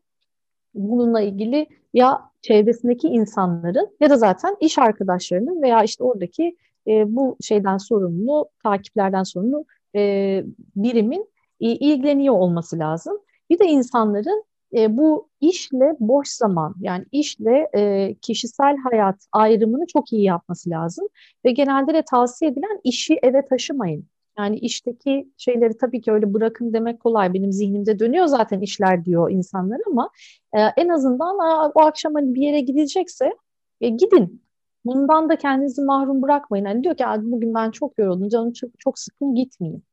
bununla 0.73 1.21
ilgili 1.21 1.67
ya 1.93 2.21
çevresindeki 2.41 3.07
insanların 3.07 3.89
ya 3.99 4.09
da 4.09 4.17
zaten 4.17 4.55
iş 4.59 4.77
arkadaşlarının 4.77 5.61
veya 5.61 5.83
işte 5.83 6.03
oradaki 6.03 6.57
e, 6.87 7.15
bu 7.15 7.37
şeyden 7.41 7.77
sorumlu, 7.77 8.49
takiplerden 8.63 9.23
sorumlu 9.23 9.65
e, 9.95 10.43
birimin 10.75 11.29
e, 11.59 11.69
ilgileniyor 11.69 12.35
olması 12.35 12.79
lazım. 12.79 13.17
Bir 13.49 13.59
de 13.59 13.65
insanların 13.65 14.43
e, 14.77 14.97
bu 14.97 15.29
işle 15.41 15.95
boş 15.99 16.27
zaman 16.27 16.75
yani 16.79 17.05
işle 17.11 17.69
e, 17.75 18.15
kişisel 18.21 18.77
hayat 18.77 19.15
ayrımını 19.31 19.85
çok 19.87 20.13
iyi 20.13 20.23
yapması 20.23 20.69
lazım. 20.69 21.07
Ve 21.45 21.51
genelde 21.51 21.93
de 21.93 22.01
tavsiye 22.01 22.51
edilen 22.51 22.79
işi 22.83 23.19
eve 23.23 23.45
taşımayın. 23.45 24.07
Yani 24.39 24.57
işteki 24.59 25.29
şeyleri 25.37 25.77
tabii 25.77 26.01
ki 26.01 26.11
öyle 26.11 26.33
bırakın 26.33 26.73
demek 26.73 26.99
kolay. 26.99 27.33
Benim 27.33 27.51
zihnimde 27.51 27.99
dönüyor 27.99 28.25
zaten 28.25 28.59
işler 28.61 29.05
diyor 29.05 29.31
insanlar 29.31 29.79
ama 29.87 30.09
e, 30.53 30.59
en 30.59 30.89
azından 30.89 31.35
o 31.75 31.81
akşam 31.81 32.13
hani 32.13 32.35
bir 32.35 32.41
yere 32.41 32.59
gidecekse 32.59 33.33
e, 33.81 33.89
gidin. 33.89 34.43
Bundan 34.85 35.29
da 35.29 35.35
kendinizi 35.35 35.81
mahrum 35.81 36.21
bırakmayın. 36.21 36.65
Hani 36.65 36.83
diyor 36.83 36.95
ki 36.95 37.03
bugün 37.21 37.53
ben 37.53 37.71
çok 37.71 37.99
yoruldum 37.99 38.29
canım 38.29 38.53
çok, 38.53 38.79
çok 38.79 38.99
sıkın 38.99 39.35
gitmeyeyim. 39.35 39.83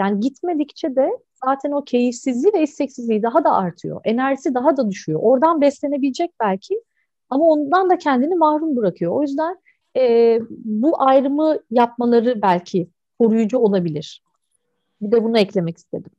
Yani 0.00 0.20
gitmedikçe 0.20 0.96
de 0.96 1.10
zaten 1.44 1.72
o 1.72 1.84
keyifsizliği 1.84 2.54
ve 2.54 2.62
isteksizliği 2.62 3.22
daha 3.22 3.44
da 3.44 3.52
artıyor. 3.52 4.00
Enerjisi 4.04 4.54
daha 4.54 4.76
da 4.76 4.90
düşüyor. 4.90 5.20
Oradan 5.22 5.60
beslenebilecek 5.60 6.30
belki 6.40 6.82
ama 7.30 7.44
ondan 7.44 7.90
da 7.90 7.98
kendini 7.98 8.34
mahrum 8.34 8.76
bırakıyor. 8.76 9.12
O 9.12 9.22
yüzden 9.22 9.56
e, 9.96 10.38
bu 10.64 11.02
ayrımı 11.02 11.58
yapmaları 11.70 12.42
belki 12.42 12.88
koruyucu 13.18 13.58
olabilir. 13.58 14.22
Bir 15.00 15.12
de 15.12 15.24
bunu 15.24 15.38
eklemek 15.38 15.76
istedim. 15.76 16.10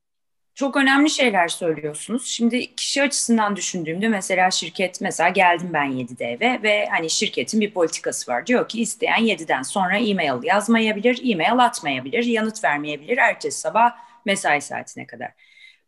Çok 0.56 0.78
önemli 0.78 1.10
şeyler 1.10 1.48
söylüyorsunuz. 1.48 2.26
Şimdi 2.26 2.76
kişi 2.76 3.04
açısından 3.04 3.56
düşündüğümde 3.56 4.08
mesela 4.08 4.52
şirket 4.52 5.02
mesela 5.02 5.30
geldim 5.30 5.70
ben 5.74 5.92
7'de 5.92 6.26
eve 6.26 6.64
ve 6.64 6.86
hani 6.86 7.10
şirketin 7.10 7.62
bir 7.62 7.74
politikası 7.74 8.32
var. 8.32 8.48
Diyor 8.48 8.68
ki 8.68 8.82
isteyen 8.82 9.20
7'den 9.20 9.62
sonra 9.62 9.98
e-mail 9.98 10.44
yazmayabilir, 10.44 11.22
e-mail 11.32 11.66
atmayabilir, 11.66 12.24
yanıt 12.24 12.64
vermeyebilir 12.64 13.18
ertesi 13.18 13.60
sabah 13.60 13.92
mesai 14.26 14.62
saatine 14.62 15.08
kadar. 15.08 15.32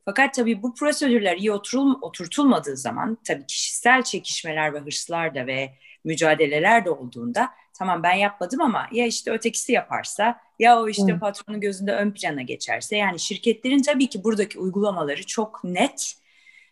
Fakat 0.06 0.34
tabii 0.34 0.64
bu 0.64 0.74
prosedürler 0.74 1.38
iyi 1.38 1.52
oturul, 1.52 2.02
oturtulmadığı 2.02 2.78
zaman 2.78 3.18
tabii 3.28 3.46
kişisel 3.48 4.04
çekişmeler 4.04 4.74
ve 4.74 4.80
hırslar 4.80 5.36
da 5.36 5.48
ve 5.48 5.74
mücadeleler 6.04 6.86
de 6.86 6.90
olduğunda 6.90 7.50
tamam 7.78 8.04
ben 8.04 8.14
yapmadım 8.14 8.62
ama 8.62 8.88
ya 8.92 9.06
işte 9.06 9.32
ötekisi 9.32 9.72
yaparsa 9.72 10.40
ya 10.60 10.82
o 10.82 10.90
işte 10.90 11.14
hmm. 11.14 11.20
patronun 11.20 11.62
gözünde 11.62 11.92
ön 11.94 12.12
plana 12.12 12.42
geçerse 12.42 12.98
yani 12.98 13.20
şirketlerin 13.20 13.82
tabii 13.82 14.10
ki 14.10 14.24
buradaki 14.24 14.60
uygulamaları 14.60 15.26
çok 15.26 15.64
net, 15.64 16.16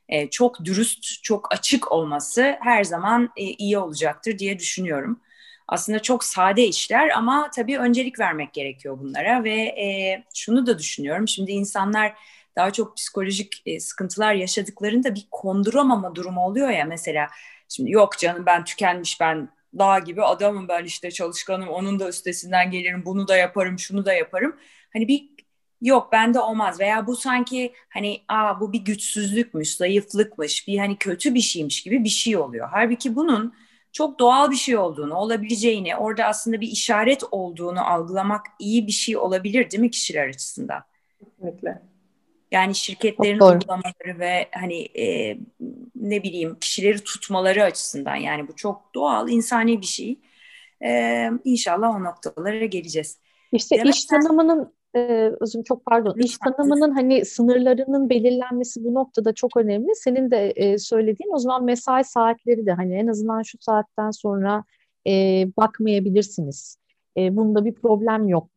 e, 0.09 0.29
çok 0.29 0.65
dürüst, 0.65 1.23
çok 1.23 1.53
açık 1.53 1.91
olması 1.91 2.57
her 2.61 2.83
zaman 2.83 3.29
e, 3.37 3.43
iyi 3.43 3.77
olacaktır 3.77 4.39
diye 4.39 4.59
düşünüyorum. 4.59 5.19
Aslında 5.67 6.01
çok 6.01 6.23
sade 6.23 6.67
işler 6.67 7.09
ama 7.09 7.49
tabii 7.55 7.79
öncelik 7.79 8.19
vermek 8.19 8.53
gerekiyor 8.53 8.99
bunlara 8.99 9.43
ve 9.43 9.53
e, 9.55 10.23
şunu 10.35 10.65
da 10.65 10.79
düşünüyorum. 10.79 11.27
Şimdi 11.27 11.51
insanlar 11.51 12.13
daha 12.55 12.71
çok 12.73 12.97
psikolojik 12.97 13.63
e, 13.65 13.79
sıkıntılar 13.79 14.33
yaşadıklarında 14.33 15.15
bir 15.15 15.27
konduramama 15.31 16.15
durumu 16.15 16.45
oluyor 16.45 16.69
ya 16.69 16.85
mesela. 16.85 17.27
Şimdi 17.69 17.91
yok 17.91 18.17
canım 18.17 18.45
ben 18.45 18.63
tükenmiş 18.63 19.21
ben 19.21 19.49
dağ 19.79 19.99
gibi 19.99 20.23
adamım 20.23 20.67
ben 20.67 20.83
işte 20.83 21.11
çalışkanım 21.11 21.67
onun 21.67 21.99
da 21.99 22.09
üstesinden 22.09 22.71
gelirim 22.71 23.03
bunu 23.05 23.27
da 23.27 23.37
yaparım 23.37 23.79
şunu 23.79 24.05
da 24.05 24.13
yaparım. 24.13 24.55
Hani 24.93 25.07
bir 25.07 25.29
yok 25.81 26.11
bende 26.11 26.39
olmaz 26.39 26.79
veya 26.79 27.07
bu 27.07 27.15
sanki 27.15 27.73
hani 27.89 28.21
aa 28.27 28.59
bu 28.59 28.73
bir 28.73 28.79
güçsüzlükmüş 28.79 29.75
zayıflıkmış 29.75 30.67
bir 30.67 30.77
hani 30.77 30.97
kötü 30.97 31.33
bir 31.35 31.41
şeymiş 31.41 31.83
gibi 31.83 32.03
bir 32.03 32.09
şey 32.09 32.37
oluyor. 32.37 32.69
Halbuki 32.71 33.15
bunun 33.15 33.53
çok 33.91 34.19
doğal 34.19 34.51
bir 34.51 34.55
şey 34.55 34.77
olduğunu, 34.77 35.13
olabileceğini, 35.13 35.95
orada 35.95 36.25
aslında 36.25 36.61
bir 36.61 36.67
işaret 36.67 37.23
olduğunu 37.31 37.89
algılamak 37.89 38.45
iyi 38.59 38.87
bir 38.87 38.91
şey 38.91 39.17
olabilir 39.17 39.71
değil 39.71 39.81
mi 39.81 39.91
kişiler 39.91 40.27
açısından? 40.27 40.83
Kesinlikle. 41.19 41.81
Yani 42.55 42.75
şirketlerin 42.75 43.39
uygulamaları 43.39 44.19
ve 44.19 44.47
hani 44.51 44.81
e, 44.81 45.37
ne 45.95 46.23
bileyim 46.23 46.57
kişileri 46.59 46.99
tutmaları 46.99 47.63
açısından 47.63 48.15
yani 48.15 48.47
bu 48.47 48.55
çok 48.55 48.95
doğal, 48.95 49.29
insani 49.29 49.81
bir 49.81 49.85
şey. 49.85 50.19
E, 50.85 51.29
inşallah 51.43 51.95
o 51.95 52.03
noktalara 52.03 52.65
geleceğiz. 52.65 53.19
İşte 53.51 53.77
Demek 53.77 53.95
iş 53.95 54.05
tanımının 54.05 54.73
e, 54.95 55.31
özüm 55.39 55.63
çok 55.63 55.85
pardon 55.85 56.09
Lütfen. 56.09 56.25
iş 56.25 56.37
tanımının 56.37 56.91
hani 56.91 57.25
sınırlarının 57.25 58.09
belirlenmesi 58.09 58.83
bu 58.83 58.93
noktada 58.93 59.33
çok 59.33 59.57
önemli. 59.57 59.95
Senin 59.95 60.31
de 60.31 60.49
e, 60.55 60.77
söylediğin 60.77 61.33
o 61.33 61.37
zaman 61.37 61.63
mesai 61.63 62.03
saatleri 62.03 62.65
de 62.65 62.71
hani 62.71 62.95
en 62.95 63.07
azından 63.07 63.41
şu 63.41 63.57
saatten 63.61 64.11
sonra 64.11 64.63
e, 65.07 65.11
bakmayabilirsiniz. 65.57 66.77
E, 67.17 67.35
bunda 67.35 67.65
bir 67.65 67.73
problem 67.73 68.27
yok. 68.27 68.49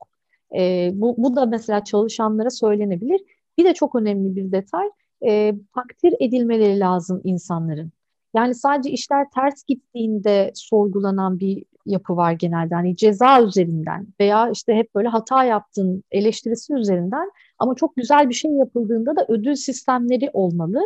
E, 0.57 0.91
bu, 0.93 1.15
bu 1.19 1.37
da 1.37 1.47
mesela 1.47 1.85
çalışanlara 1.85 2.51
söylenebilir. 2.51 3.21
Bir 3.59 3.65
de 3.65 3.75
çok 3.75 3.95
önemli 3.95 4.37
bir 4.37 4.53
detay. 4.53 4.87
e, 5.27 5.55
takdir 5.75 6.15
edilmeleri 6.21 6.81
lazım 6.81 7.21
insanların. 7.25 7.93
Yani 8.35 8.55
sadece 8.55 8.91
işler 8.91 9.27
ters 9.35 9.65
gittiğinde 9.65 10.51
sorgulanan 10.55 11.41
bir 11.41 11.65
yapı 11.87 12.17
var 12.17 12.33
genelde. 12.33 12.75
Hani 12.75 12.97
ceza 12.97 13.43
üzerinden 13.43 14.07
veya 14.21 14.51
işte 14.51 14.75
hep 14.75 14.95
böyle 14.95 15.09
hata 15.09 15.45
yaptığın 15.45 16.05
eleştirisi 16.11 16.75
üzerinden 16.75 17.31
ama 17.59 17.75
çok 17.75 17.97
güzel 17.97 18.29
bir 18.29 18.35
şey 18.35 18.51
yapıldığında 18.51 19.17
da 19.17 19.27
ödül 19.29 19.55
sistemleri 19.55 20.31
olmalı. 20.33 20.81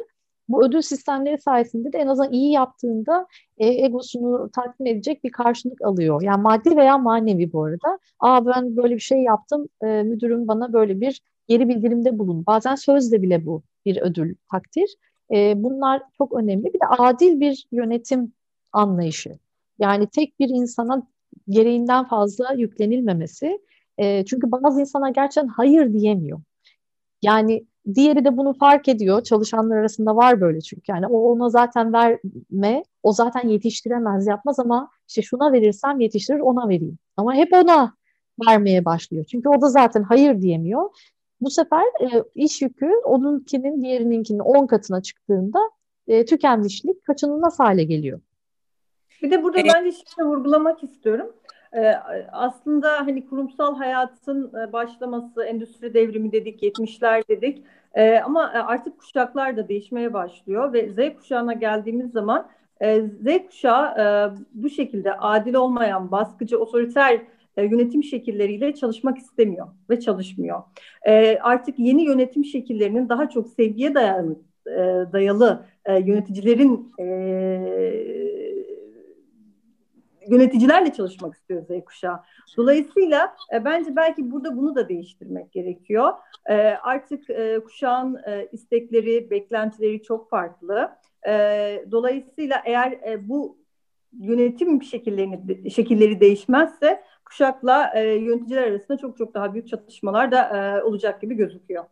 Bu 0.48 0.66
ödül 0.66 0.82
sistemleri 0.82 1.38
sayesinde 1.40 1.92
de 1.92 1.98
en 1.98 2.06
azından 2.06 2.32
iyi 2.32 2.52
yaptığında 2.52 3.26
e, 3.58 3.66
egosunu 3.66 4.50
tatmin 4.54 4.86
edecek 4.86 5.24
bir 5.24 5.30
karşılık 5.32 5.82
alıyor. 5.82 6.22
Yani 6.22 6.42
maddi 6.42 6.76
veya 6.76 6.98
manevi 6.98 7.52
bu 7.52 7.64
arada. 7.64 7.98
Aa 8.20 8.46
ben 8.46 8.76
böyle 8.76 8.94
bir 8.94 9.00
şey 9.00 9.22
yaptım, 9.22 9.68
e, 9.82 10.02
müdürüm 10.02 10.48
bana 10.48 10.72
böyle 10.72 11.00
bir 11.00 11.20
geri 11.52 11.68
bildirimde 11.68 12.18
bulun. 12.18 12.46
Bazen 12.46 12.74
sözle 12.74 13.22
bile 13.22 13.46
bu 13.46 13.62
bir 13.84 13.96
ödül, 14.02 14.34
takdir. 14.50 14.96
E, 15.34 15.62
bunlar 15.62 16.02
çok 16.18 16.32
önemli. 16.32 16.64
Bir 16.64 16.80
de 16.80 16.86
adil 16.98 17.40
bir 17.40 17.66
yönetim 17.72 18.32
anlayışı. 18.72 19.38
Yani 19.78 20.06
tek 20.06 20.40
bir 20.40 20.48
insana 20.48 21.06
gereğinden 21.48 22.04
fazla 22.04 22.52
yüklenilmemesi. 22.52 23.58
E, 23.98 24.24
çünkü 24.24 24.52
bazı 24.52 24.80
insana 24.80 25.10
gerçekten 25.10 25.48
hayır 25.48 25.92
diyemiyor. 25.92 26.40
Yani 27.22 27.66
diğeri 27.94 28.24
de 28.24 28.36
bunu 28.36 28.52
fark 28.52 28.88
ediyor. 28.88 29.22
Çalışanlar 29.22 29.76
arasında 29.76 30.16
var 30.16 30.40
böyle 30.40 30.60
çünkü. 30.60 30.82
Yani 30.88 31.06
o 31.06 31.32
ona 31.32 31.48
zaten 31.48 31.92
verme, 31.92 32.84
o 33.02 33.12
zaten 33.12 33.48
yetiştiremez, 33.48 34.26
yapmaz 34.26 34.58
ama 34.58 34.90
işte 35.08 35.22
şuna 35.22 35.52
verirsem 35.52 36.00
yetiştirir, 36.00 36.38
ona 36.38 36.68
vereyim. 36.68 36.98
Ama 37.16 37.34
hep 37.34 37.52
ona 37.52 37.94
vermeye 38.46 38.84
başlıyor. 38.84 39.24
Çünkü 39.30 39.48
o 39.48 39.60
da 39.60 39.68
zaten 39.68 40.02
hayır 40.02 40.40
diyemiyor. 40.42 40.90
Bu 41.42 41.50
sefer 41.50 41.84
e, 42.00 42.24
iş 42.34 42.62
yükü 42.62 42.90
onunkinin 43.04 43.82
diğerininkinin 43.82 44.38
10 44.38 44.66
katına 44.66 45.02
çıktığında 45.02 45.58
e, 46.08 46.24
tükenmişlik 46.24 47.04
kaçınılmaz 47.04 47.60
hale 47.60 47.84
geliyor. 47.84 48.20
Bir 49.22 49.30
de 49.30 49.42
burada 49.42 49.58
evet. 49.58 49.70
bence 49.74 49.96
şimdi 50.14 50.28
vurgulamak 50.28 50.82
istiyorum. 50.82 51.32
Ee, 51.74 51.94
aslında 52.32 52.92
hani 52.92 53.26
kurumsal 53.26 53.76
hayatın 53.76 54.52
e, 54.54 54.72
başlaması, 54.72 55.44
endüstri 55.44 55.94
devrimi 55.94 56.32
dedik, 56.32 56.62
70'ler 56.62 57.28
dedik. 57.28 57.64
Ee, 57.94 58.18
ama 58.18 58.52
e, 58.54 58.58
artık 58.58 58.98
kuşaklar 58.98 59.56
da 59.56 59.68
değişmeye 59.68 60.12
başlıyor 60.12 60.72
ve 60.72 60.88
Z 60.88 61.16
kuşağına 61.18 61.52
geldiğimiz 61.52 62.12
zaman 62.12 62.48
e, 62.80 63.00
Z 63.00 63.46
kuşağı 63.46 63.86
e, 63.98 64.04
bu 64.54 64.70
şekilde 64.70 65.16
adil 65.16 65.54
olmayan, 65.54 66.10
baskıcı, 66.10 66.58
otoriter 66.58 67.20
e, 67.56 67.64
yönetim 67.64 68.02
şekilleriyle 68.02 68.74
çalışmak 68.74 69.18
istemiyor 69.18 69.68
ve 69.90 70.00
çalışmıyor. 70.00 70.62
E, 71.06 71.38
artık 71.38 71.78
yeni 71.78 72.04
yönetim 72.04 72.44
şekillerinin 72.44 73.08
daha 73.08 73.28
çok 73.28 73.48
sevgiye 73.48 73.94
dayalı, 73.94 74.40
e, 74.66 75.12
dayalı 75.12 75.66
yöneticilerin 75.88 76.92
yöneticilerle 80.28 80.92
çalışmak 80.92 81.34
istiyor 81.34 81.62
Z 81.62 81.84
kuşağı. 81.84 82.20
Dolayısıyla 82.56 83.36
e, 83.54 83.64
bence 83.64 83.96
belki 83.96 84.30
burada 84.30 84.56
bunu 84.56 84.74
da 84.74 84.88
değiştirmek 84.88 85.52
gerekiyor. 85.52 86.12
E, 86.46 86.54
artık 86.82 87.30
e, 87.30 87.60
kuşağın 87.64 88.16
e, 88.26 88.48
istekleri, 88.52 89.30
beklentileri 89.30 90.02
çok 90.02 90.30
farklı. 90.30 90.90
E, 91.28 91.32
dolayısıyla 91.90 92.62
eğer 92.64 92.92
e, 92.92 93.28
bu 93.28 93.62
yönetim 94.20 94.82
şekillerini 94.82 95.70
şekilleri 95.70 96.20
değişmezse 96.20 97.02
kuşakla 97.32 97.92
e, 97.94 98.00
yöneticiler 98.02 98.62
arasında 98.62 98.98
çok 98.98 99.18
çok 99.18 99.34
daha 99.34 99.54
büyük 99.54 99.68
çatışmalar 99.68 100.32
da 100.32 100.42
e, 100.42 100.82
olacak 100.82 101.20
gibi 101.20 101.34
gözüküyor. 101.34 101.84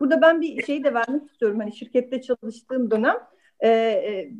Burada 0.00 0.22
ben 0.22 0.40
bir 0.40 0.62
şey 0.62 0.84
de 0.84 0.94
vermek 0.94 1.30
istiyorum. 1.30 1.60
Hani 1.60 1.76
şirkette 1.76 2.22
çalıştığım 2.22 2.90
dönem 2.90 3.16
e, 3.60 3.68
e, 3.68 4.30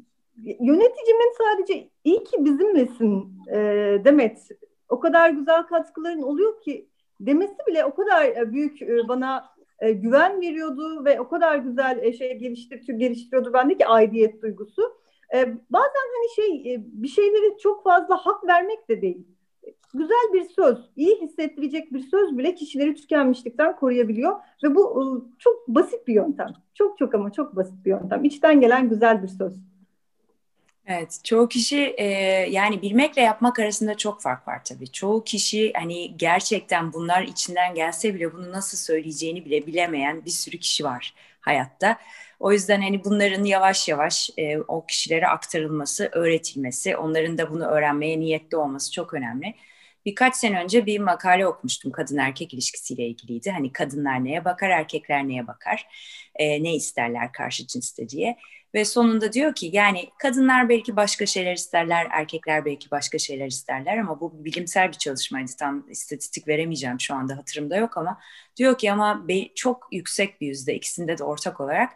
yöneticimin 0.45 1.33
sadece 1.39 1.89
iyi 2.05 2.25
ki 2.25 2.45
bizimlesin 2.45 3.33
e, 3.53 3.57
Demet. 4.05 4.49
O 4.89 5.01
kadar 5.01 5.31
güzel 5.31 5.63
katkıların 5.63 6.23
oluyor 6.23 6.61
ki 6.61 6.89
demesi 7.21 7.57
bile 7.67 7.85
o 7.85 7.95
kadar 7.95 8.25
e, 8.25 8.53
büyük 8.53 8.83
e, 8.83 9.09
bana 9.09 9.45
e, 9.81 9.93
güven 9.93 10.41
veriyordu 10.41 11.05
ve 11.05 11.21
o 11.21 11.29
kadar 11.29 11.57
güzel 11.57 11.99
e, 12.03 12.13
şey 12.13 12.39
geliştiriyor, 12.39 12.99
geliştiriyordu 12.99 13.53
bendeki 13.53 13.87
aidiyet 13.87 14.43
duygusu. 14.43 14.83
E, 15.35 15.39
bazen 15.71 16.09
hani 16.17 16.35
şey 16.35 16.75
e, 16.75 16.81
bir 16.85 17.09
şeyleri 17.09 17.59
çok 17.59 17.85
fazla 17.85 18.17
hak 18.17 18.47
vermek 18.47 18.89
de 18.89 19.03
değil. 19.03 19.38
Güzel 19.95 20.33
bir 20.33 20.49
söz, 20.49 20.79
iyi 20.97 21.21
hissettirecek 21.21 21.93
bir 21.93 22.01
söz 22.01 22.39
bile 22.39 22.55
kişileri 22.55 22.95
tükenmişlikten 22.95 23.77
koruyabiliyor 23.77 24.37
ve 24.65 24.75
bu 24.75 25.03
e, 25.03 25.05
çok 25.39 25.69
basit 25.69 26.09
bir 26.09 26.15
yöntem. 26.15 26.49
Çok 26.75 26.99
çok 26.99 27.15
ama 27.15 27.33
çok 27.33 27.57
basit 27.57 27.85
bir 27.85 27.91
yöntem. 27.91 28.25
İçten 28.25 28.61
gelen 28.61 28.89
güzel 28.89 29.23
bir 29.23 29.29
söz. 29.29 29.53
Evet, 30.87 31.21
çoğu 31.25 31.49
kişi 31.49 31.95
e, 31.99 32.05
yani 32.51 32.83
bilmekle 32.83 33.23
yapmak 33.23 33.59
arasında 33.59 33.97
çok 33.97 34.23
fark 34.23 34.49
var 34.49 34.65
tabii. 34.65 34.93
Çoğu 34.93 35.25
kişi 35.25 35.73
hani 35.73 36.17
gerçekten 36.17 36.93
bunlar 36.93 37.23
içinden 37.23 37.75
gelse 37.75 38.15
bile 38.15 38.33
bunu 38.33 38.53
nasıl 38.53 38.79
söyleyeceğini 38.79 39.45
bile 39.45 39.67
bilemeyen 39.67 40.25
bir 40.25 40.31
sürü 40.31 40.59
kişi 40.59 40.85
var 40.85 41.15
hayatta. 41.41 41.99
O 42.41 42.53
yüzden 42.53 42.81
hani 42.81 43.05
bunların 43.05 43.45
yavaş 43.45 43.89
yavaş 43.89 44.31
e, 44.37 44.59
o 44.59 44.87
kişilere 44.87 45.27
aktarılması, 45.29 46.09
öğretilmesi, 46.13 46.97
onların 46.97 47.39
da 47.39 47.51
bunu 47.51 47.65
öğrenmeye 47.65 48.21
niyetli 48.21 48.57
olması 48.57 48.93
çok 48.93 49.15
önemli. 49.15 49.55
Birkaç 50.09 50.37
sene 50.37 50.63
önce 50.63 50.87
bir 50.87 50.99
makale 50.99 51.47
okumuştum 51.47 51.93
kadın 51.93 52.17
erkek 52.17 52.55
ilişkisiyle 52.55 53.07
ilgiliydi. 53.07 53.51
Hani 53.51 53.73
kadınlar 53.73 54.25
neye 54.25 54.45
bakar, 54.45 54.71
erkekler 54.71 55.29
neye 55.29 55.47
bakar, 55.47 55.89
e, 56.35 56.63
ne 56.63 56.75
isterler 56.75 57.33
karşı 57.33 57.67
cinste 57.67 58.09
diye. 58.09 58.37
Ve 58.75 58.85
sonunda 58.85 59.33
diyor 59.33 59.55
ki 59.55 59.71
yani 59.73 60.09
kadınlar 60.19 60.69
belki 60.69 60.97
başka 60.97 61.27
şeyler 61.27 61.53
isterler, 61.53 62.07
erkekler 62.11 62.65
belki 62.65 62.91
başka 62.91 63.19
şeyler 63.19 63.47
isterler 63.47 63.99
ama 63.99 64.21
bu 64.21 64.45
bilimsel 64.45 64.89
bir 64.89 64.99
çalışmaydı. 64.99 65.53
Tam 65.59 65.91
istatistik 65.91 66.49
veremeyeceğim 66.49 67.01
şu 67.01 67.15
anda 67.15 67.37
hatırımda 67.37 67.77
yok 67.77 67.97
ama 67.97 68.21
diyor 68.57 68.79
ki 68.79 68.93
ama 68.93 69.27
çok 69.55 69.89
yüksek 69.93 70.41
bir 70.41 70.47
yüzde 70.47 70.75
ikisinde 70.75 71.19
de 71.19 71.25
ortak 71.25 71.61
olarak 71.61 71.93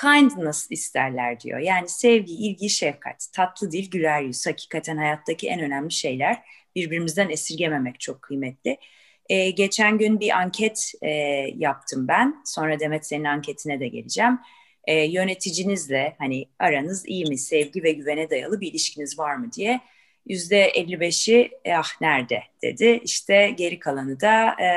kindness 0.00 0.66
isterler 0.70 1.40
diyor. 1.40 1.58
Yani 1.58 1.88
sevgi, 1.88 2.32
ilgi, 2.32 2.70
şefkat, 2.70 3.28
tatlı 3.32 3.70
dil, 3.72 3.90
güler 3.90 4.22
yüz 4.22 4.46
hakikaten 4.46 4.96
hayattaki 4.96 5.48
en 5.48 5.60
önemli 5.60 5.92
şeyler. 5.92 6.42
Birbirimizden 6.76 7.28
esirgememek 7.28 8.00
çok 8.00 8.22
kıymetli. 8.22 8.78
Ee, 9.28 9.50
geçen 9.50 9.98
gün 9.98 10.20
bir 10.20 10.30
anket 10.30 10.92
e, 11.02 11.10
yaptım 11.56 12.08
ben. 12.08 12.42
Sonra 12.44 12.80
Demet 12.80 13.06
senin 13.06 13.24
anketine 13.24 13.80
de 13.80 13.88
geleceğim 13.88 14.38
e, 14.86 14.94
yöneticinizle 14.94 16.14
hani 16.18 16.46
aranız 16.58 17.08
iyi 17.08 17.24
mi, 17.24 17.38
sevgi 17.38 17.82
ve 17.82 17.92
güvene 17.92 18.30
dayalı 18.30 18.60
bir 18.60 18.70
ilişkiniz 18.70 19.18
var 19.18 19.36
mı 19.36 19.52
diye 19.52 19.80
yüzde 20.26 20.70
55'i 20.70 21.50
e, 21.64 21.74
ah 21.74 22.00
nerede 22.00 22.42
dedi. 22.62 23.00
İşte 23.04 23.54
geri 23.56 23.78
kalanı 23.78 24.20
da 24.20 24.62
e, 24.62 24.68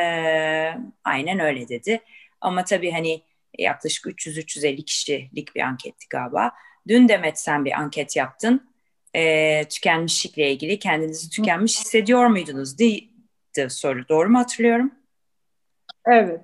aynen 1.03 1.39
öyle 1.39 1.69
dedi. 1.69 1.99
Ama 2.41 2.65
tabii 2.65 2.91
hani 2.91 3.21
yaklaşık 3.57 4.05
300-350 4.05 4.85
kişilik 4.85 5.55
bir 5.55 5.61
anketti 5.61 6.05
galiba. 6.09 6.51
Dün 6.87 7.07
Demet 7.07 7.39
sen 7.39 7.65
bir 7.65 7.71
anket 7.71 8.15
yaptın. 8.15 8.68
E, 9.15 9.63
tükenmişlikle 9.69 10.51
ilgili 10.51 10.79
kendinizi 10.79 11.29
tükenmiş 11.29 11.79
hissediyor 11.79 12.27
muydunuz 12.27 12.77
diye 12.77 12.99
soru. 13.69 14.07
Doğru 14.09 14.29
mu 14.29 14.37
hatırlıyorum? 14.37 14.91
Evet. 16.05 16.41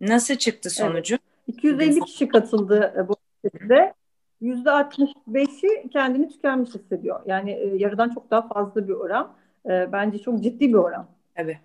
Nasıl 0.00 0.34
çıktı 0.34 0.70
sonucu? 0.70 1.14
Evet. 1.14 1.58
250 1.58 2.00
kişi 2.00 2.28
katıldı 2.28 2.94
e, 2.98 3.08
bu 3.08 3.16
ankette. 3.44 3.94
%65'i 4.42 5.88
kendini 5.88 6.28
tükenmiş 6.28 6.70
hissediyor. 6.74 7.20
Yani 7.26 7.50
e, 7.50 7.76
yarıdan 7.76 8.10
çok 8.10 8.30
daha 8.30 8.48
fazla 8.48 8.88
bir 8.88 8.92
oran. 8.92 9.32
E, 9.66 9.92
bence 9.92 10.18
çok 10.18 10.40
ciddi 10.40 10.68
bir 10.68 10.74
oran. 10.74 11.06
Tabii. 11.34 11.58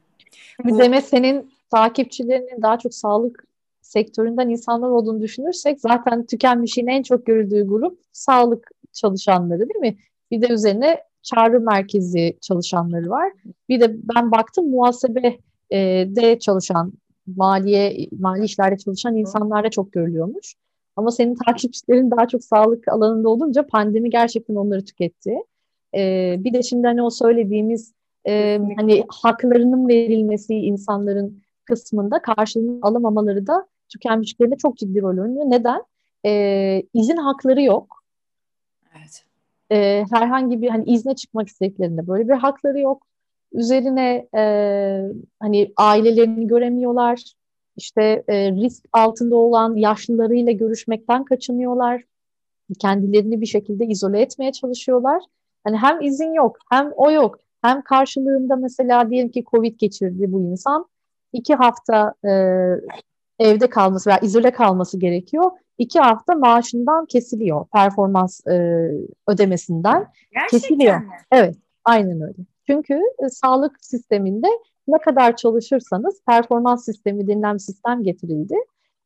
Bir 0.65 0.77
Demet 0.77 1.05
senin 1.05 1.51
takipçilerinin 1.71 2.61
daha 2.61 2.79
çok 2.79 2.93
sağlık 2.93 3.43
sektöründen 3.81 4.49
insanlar 4.49 4.89
olduğunu 4.89 5.21
düşünürsek 5.21 5.79
zaten 5.79 6.25
tükenmişliğin 6.25 6.87
en 6.87 7.03
çok 7.03 7.25
görüldüğü 7.25 7.67
grup 7.67 7.99
sağlık 8.11 8.71
çalışanları 8.93 9.59
değil 9.59 9.79
mi? 9.79 9.97
Bir 10.31 10.41
de 10.41 10.53
üzerine 10.53 11.03
çağrı 11.21 11.59
merkezi 11.59 12.37
çalışanları 12.41 13.09
var. 13.09 13.33
Bir 13.69 13.81
de 13.81 13.95
ben 14.15 14.31
baktım 14.31 14.69
muhasebe 14.69 15.37
e, 15.69 15.77
de 16.15 16.39
çalışan 16.39 16.93
maliye 17.37 18.07
mali 18.19 18.45
işlerde 18.45 18.77
çalışan 18.77 19.15
insanlarda 19.15 19.69
çok 19.69 19.91
görülüyormuş. 19.91 20.55
Ama 20.95 21.11
senin 21.11 21.35
takipçilerin 21.35 22.11
daha 22.11 22.27
çok 22.27 22.43
sağlık 22.43 22.87
alanında 22.87 23.29
olunca 23.29 23.67
pandemi 23.67 24.09
gerçekten 24.09 24.55
onları 24.55 24.85
tüketti. 24.85 25.33
Ee, 25.95 26.35
bir 26.39 26.53
de 26.53 26.63
şimdi 26.63 26.87
hani 26.87 27.01
o 27.01 27.09
söylediğimiz 27.09 27.93
e, 28.27 28.59
hani 28.75 29.03
haklarının 29.09 29.87
verilmesi 29.87 30.55
insanların 30.55 31.41
kısmında 31.65 32.21
karşılığını 32.21 32.79
alamamaları 32.81 33.47
da 33.47 33.67
tükenmişliklerinde 33.89 34.55
çok 34.57 34.77
ciddi 34.77 35.01
rol 35.01 35.23
oynuyor. 35.23 35.45
Neden? 35.45 35.83
Ee, 36.25 36.83
izin 36.93 37.17
hakları 37.17 37.61
yok. 37.61 37.98
Evet. 38.97 39.25
Ee, 39.71 40.05
herhangi 40.11 40.61
bir 40.61 40.69
hani 40.69 40.85
izne 40.85 41.15
çıkmak 41.15 41.47
istediklerinde 41.47 42.07
böyle 42.07 42.29
bir 42.29 42.33
hakları 42.33 42.79
yok. 42.79 43.03
Üzerine 43.53 44.27
e, 44.35 44.43
hani 45.39 45.73
ailelerini 45.77 46.47
göremiyorlar. 46.47 47.33
işte 47.77 48.23
e, 48.27 48.51
risk 48.51 48.85
altında 48.93 49.35
olan 49.35 49.75
yaşlılarıyla 49.75 50.51
görüşmekten 50.51 51.25
kaçınıyorlar. 51.25 52.03
Kendilerini 52.79 53.41
bir 53.41 53.45
şekilde 53.45 53.85
izole 53.85 54.21
etmeye 54.21 54.51
çalışıyorlar. 54.51 55.23
Hani 55.63 55.77
hem 55.77 56.01
izin 56.01 56.33
yok, 56.33 56.57
hem 56.71 56.91
o 56.95 57.11
yok, 57.11 57.39
hem 57.61 57.81
karşılığında 57.81 58.55
mesela 58.55 59.09
diyelim 59.09 59.31
ki 59.31 59.43
Covid 59.51 59.79
geçirdi 59.79 60.31
bu 60.31 60.41
insan. 60.41 60.85
iki 61.33 61.55
hafta 61.55 62.13
e, 62.25 62.31
evde 63.39 63.69
kalması 63.69 64.09
veya 64.09 64.19
izole 64.19 64.51
kalması 64.51 64.99
gerekiyor. 64.99 65.51
İki 65.79 65.99
hafta 65.99 66.35
maaşından 66.35 67.05
kesiliyor 67.05 67.65
performans 67.73 68.47
e, 68.47 68.53
ödemesinden. 69.27 70.07
Gerçekten 70.31 70.59
kesiliyor. 70.59 70.97
Mi? 70.97 71.07
Evet, 71.31 71.55
aynen 71.85 72.21
öyle. 72.21 72.37
Çünkü 72.67 72.93
e, 73.25 73.29
sağlık 73.29 73.85
sisteminde 73.85 74.47
ne 74.87 74.97
kadar 74.97 75.35
çalışırsanız 75.35 76.21
performans 76.27 76.85
sistemi 76.85 77.27
denilen 77.27 77.53
bir 77.53 77.59
sistem 77.59 78.03
getirildi. 78.03 78.55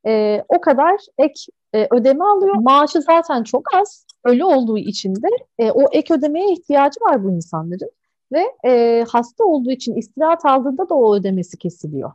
E, 0.08 0.44
o 0.48 0.62
kadar 0.62 1.00
ek 1.18 1.34
e, 1.74 1.88
ödeme 1.92 2.24
alıyor. 2.24 2.56
Maaşı 2.56 3.02
zaten 3.02 3.44
çok 3.44 3.76
az. 3.76 4.06
Öyle 4.24 4.46
olduğu 4.46 4.78
için 4.78 5.16
de 5.16 5.28
e, 5.60 5.72
o 5.72 5.84
ek 5.92 6.14
ödemeye 6.14 6.54
ihtiyacı 6.54 7.00
var 7.02 7.24
bu 7.24 7.32
insanların. 7.32 7.92
Ve 8.32 8.44
e, 8.66 9.06
hasta 9.10 9.44
olduğu 9.44 9.72
için 9.72 9.96
istirahat 9.96 10.46
aldığında 10.46 10.90
da 10.90 10.96
o 10.96 11.16
ödemesi 11.16 11.58
kesiliyor. 11.58 12.12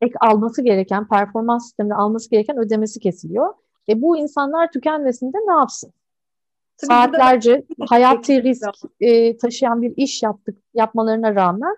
Ek 0.00 0.14
alması 0.20 0.62
gereken, 0.62 1.08
performans 1.08 1.64
sisteminde 1.64 1.94
alması 1.94 2.30
gereken 2.30 2.58
ödemesi 2.58 3.00
kesiliyor. 3.00 3.54
E, 3.88 4.02
bu 4.02 4.18
insanlar 4.18 4.72
tükenmesinde 4.72 5.36
ne 5.46 5.52
yapsın? 5.52 5.92
Tabii 6.76 6.88
Saatlerce 6.88 7.64
hayati 7.88 8.42
risk 8.42 8.68
e, 9.00 9.36
taşıyan 9.36 9.82
bir 9.82 9.92
iş 9.96 10.22
yaptık 10.22 10.58
yapmalarına 10.74 11.34
rağmen 11.34 11.76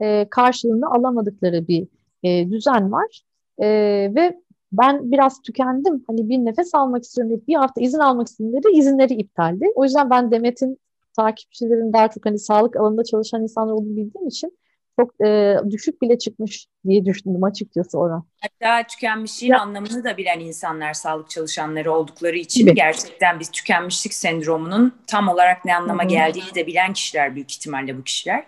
e, 0.00 0.26
karşılığını 0.30 0.90
alamadıkları 0.90 1.68
bir 1.68 1.88
e, 2.22 2.50
düzen 2.50 2.92
var. 2.92 3.22
E, 3.58 3.66
ve 4.14 4.40
ben 4.72 5.12
biraz 5.12 5.42
tükendim. 5.42 6.04
Hani 6.06 6.28
bir 6.28 6.38
nefes 6.38 6.74
almak 6.74 7.04
istiyorum 7.04 7.42
bir 7.48 7.54
hafta 7.54 7.80
izin 7.80 7.98
almak 7.98 8.28
istedim 8.28 8.52
dedi. 8.52 8.68
izinleri 8.72 9.14
iptaldi. 9.14 9.66
O 9.74 9.84
yüzden 9.84 10.10
ben 10.10 10.30
Demet'in 10.30 10.78
takipçilerin 11.16 11.92
daha 11.92 12.08
çok 12.08 12.26
hani 12.26 12.38
sağlık 12.38 12.76
alanında 12.76 13.04
çalışan 13.04 13.42
insanlar 13.42 13.72
olduğunu 13.72 13.96
bildiğim 13.96 14.28
için 14.28 14.58
çok 15.02 15.26
e, 15.26 15.56
düşük 15.70 16.02
bile 16.02 16.18
çıkmış 16.18 16.66
diye 16.88 17.04
düşündüm 17.04 17.44
açıkçası 17.44 17.98
oran. 17.98 18.24
Hatta 18.40 18.86
tükenmişliğin 18.86 19.52
ya. 19.52 19.60
anlamını 19.60 20.04
da 20.04 20.16
bilen 20.16 20.40
insanlar 20.40 20.92
sağlık 20.92 21.30
çalışanları 21.30 21.92
oldukları 21.92 22.36
için 22.36 22.60
Gibi. 22.60 22.74
gerçekten 22.74 23.40
biz 23.40 23.50
tükenmişlik 23.50 24.14
sendromunun 24.14 24.94
tam 25.06 25.28
olarak 25.28 25.64
ne 25.64 25.76
anlama 25.76 26.02
Hı-hı. 26.02 26.10
geldiğini 26.10 26.54
de 26.54 26.66
bilen 26.66 26.92
kişiler 26.92 27.34
büyük 27.34 27.52
ihtimalle 27.52 27.98
bu 27.98 28.02
kişiler. 28.02 28.46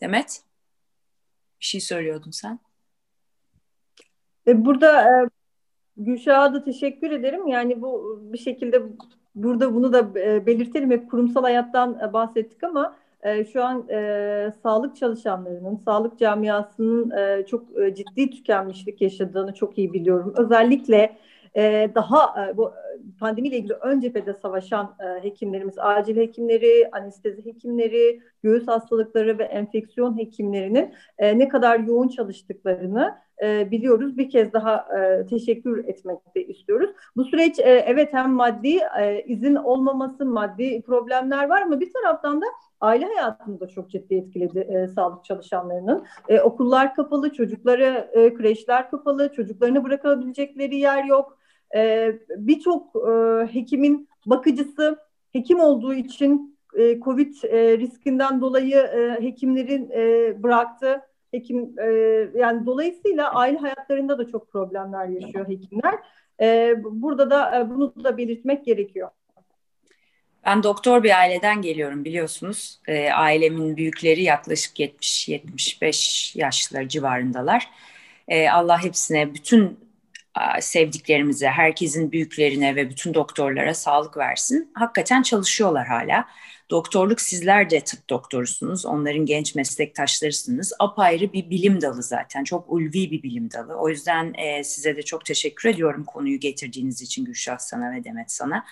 Demet? 0.00 0.40
Bir 1.60 1.64
şey 1.64 1.80
söylüyordun 1.80 2.30
sen. 2.30 2.58
E, 4.46 4.64
burada 4.64 5.02
e, 5.02 5.28
Gülşah'a 5.96 6.54
da 6.54 6.64
teşekkür 6.64 7.10
ederim. 7.10 7.46
Yani 7.46 7.82
bu 7.82 8.20
bir 8.22 8.38
şekilde 8.38 8.82
burada 9.34 9.74
bunu 9.74 9.92
da 9.92 10.20
e, 10.20 10.46
belirtelim. 10.46 10.90
Hep 10.90 11.10
kurumsal 11.10 11.42
hayattan 11.42 11.98
e, 12.02 12.12
bahsettik 12.12 12.64
ama 12.64 12.96
e, 13.26 13.44
şu 13.44 13.64
an 13.64 13.88
e, 13.90 14.52
sağlık 14.62 14.96
çalışanlarının, 14.96 15.76
sağlık 15.76 16.18
camiasının 16.18 17.10
e, 17.10 17.46
çok 17.46 17.78
e, 17.80 17.94
ciddi 17.94 18.30
tükenmişlik 18.30 19.00
yaşadığını 19.00 19.54
çok 19.54 19.78
iyi 19.78 19.92
biliyorum. 19.92 20.34
Özellikle 20.36 21.16
e, 21.56 21.90
daha 21.94 22.48
e, 22.48 22.56
bu 22.56 22.72
pandemiyle 23.20 23.56
ilgili 23.56 23.72
ön 23.72 24.00
cephede 24.00 24.34
savaşan 24.34 24.96
e, 25.00 25.24
hekimlerimiz, 25.24 25.78
acil 25.78 26.16
hekimleri, 26.16 26.88
anestezi 26.92 27.44
hekimleri, 27.44 28.20
göğüs 28.42 28.68
hastalıkları 28.68 29.38
ve 29.38 29.44
enfeksiyon 29.44 30.18
hekimlerinin 30.18 30.94
e, 31.18 31.38
ne 31.38 31.48
kadar 31.48 31.78
yoğun 31.78 32.08
çalıştıklarını 32.08 33.14
e, 33.42 33.70
biliyoruz. 33.70 34.18
Bir 34.18 34.30
kez 34.30 34.52
daha 34.52 34.86
e, 34.98 35.26
teşekkür 35.26 35.88
etmek 35.88 36.34
de 36.34 36.46
istiyoruz. 36.46 36.90
Bu 37.16 37.24
süreç 37.24 37.58
e, 37.58 37.62
evet 37.62 38.12
hem 38.12 38.30
maddi 38.30 38.78
e, 39.00 39.22
izin 39.26 39.54
olmaması, 39.54 40.26
maddi 40.26 40.82
problemler 40.82 41.48
var 41.48 41.62
ama 41.62 41.80
bir 41.80 41.92
taraftan 41.92 42.40
da 42.40 42.46
aile 42.80 43.06
hayatını 43.06 43.60
da 43.60 43.68
çok 43.68 43.90
ciddi 43.90 44.14
etkiledi 44.14 44.58
e, 44.58 44.88
sağlık 44.88 45.24
çalışanlarının. 45.24 46.04
E, 46.28 46.40
okullar 46.40 46.94
kapalı, 46.94 47.32
çocukları 47.32 48.10
e, 48.12 48.34
kreşler 48.34 48.90
kapalı, 48.90 49.32
çocuklarını 49.32 49.84
bırakabilecekleri 49.84 50.76
yer 50.76 51.04
yok. 51.04 51.38
E, 51.74 52.12
Birçok 52.36 52.96
e, 52.96 53.10
hekimin 53.54 54.08
bakıcısı 54.26 54.98
hekim 55.32 55.60
olduğu 55.60 55.94
için 55.94 56.58
e, 56.78 57.00
COVID 57.00 57.42
e, 57.42 57.78
riskinden 57.78 58.40
dolayı 58.40 58.76
e, 58.76 59.22
hekimlerin 59.22 59.90
e, 59.90 60.34
bıraktı. 60.42 61.00
Hekim 61.30 61.78
e, 61.78 61.88
yani 62.34 62.66
dolayısıyla 62.66 63.34
aile 63.34 63.58
hayatlarında 63.58 64.18
da 64.18 64.28
çok 64.28 64.52
problemler 64.52 65.06
yaşıyor 65.08 65.48
hekimler. 65.48 65.94
E, 66.40 66.74
burada 66.84 67.30
da 67.30 67.60
e, 67.60 67.70
bunu 67.70 68.04
da 68.04 68.16
belirtmek 68.16 68.64
gerekiyor. 68.64 69.10
Ben 70.46 70.62
doktor 70.62 71.02
bir 71.02 71.18
aileden 71.18 71.62
geliyorum 71.62 72.04
biliyorsunuz. 72.04 72.80
E, 72.88 73.10
ailemin 73.10 73.76
büyükleri 73.76 74.22
yaklaşık 74.22 74.78
70-75 74.80 76.38
yaşları 76.38 76.88
civarındalar. 76.88 77.70
E, 78.28 78.50
Allah 78.50 78.84
hepsine 78.84 79.34
bütün 79.34 79.85
sevdiklerimize, 80.60 81.48
herkesin 81.48 82.12
büyüklerine 82.12 82.76
ve 82.76 82.90
bütün 82.90 83.14
doktorlara 83.14 83.74
sağlık 83.74 84.16
versin. 84.16 84.70
Hakikaten 84.74 85.22
çalışıyorlar 85.22 85.86
hala. 85.86 86.24
Doktorluk 86.70 87.20
sizler 87.20 87.70
de 87.70 87.80
tıp 87.80 88.10
doktorusunuz. 88.10 88.86
Onların 88.86 89.26
genç 89.26 89.54
meslektaşlarısınız. 89.54 90.72
Apayrı 90.78 91.32
bir 91.32 91.50
bilim 91.50 91.80
dalı 91.80 92.02
zaten. 92.02 92.44
Çok 92.44 92.72
ulvi 92.72 93.10
bir 93.10 93.22
bilim 93.22 93.50
dalı. 93.50 93.74
O 93.74 93.88
yüzden 93.88 94.34
e, 94.34 94.64
size 94.64 94.96
de 94.96 95.02
çok 95.02 95.24
teşekkür 95.24 95.68
ediyorum 95.68 96.04
konuyu 96.04 96.40
getirdiğiniz 96.40 97.02
için 97.02 97.24
Gülşah 97.24 97.58
sana 97.58 97.92
ve 97.92 98.04
Demet 98.04 98.32
sana. 98.32 98.64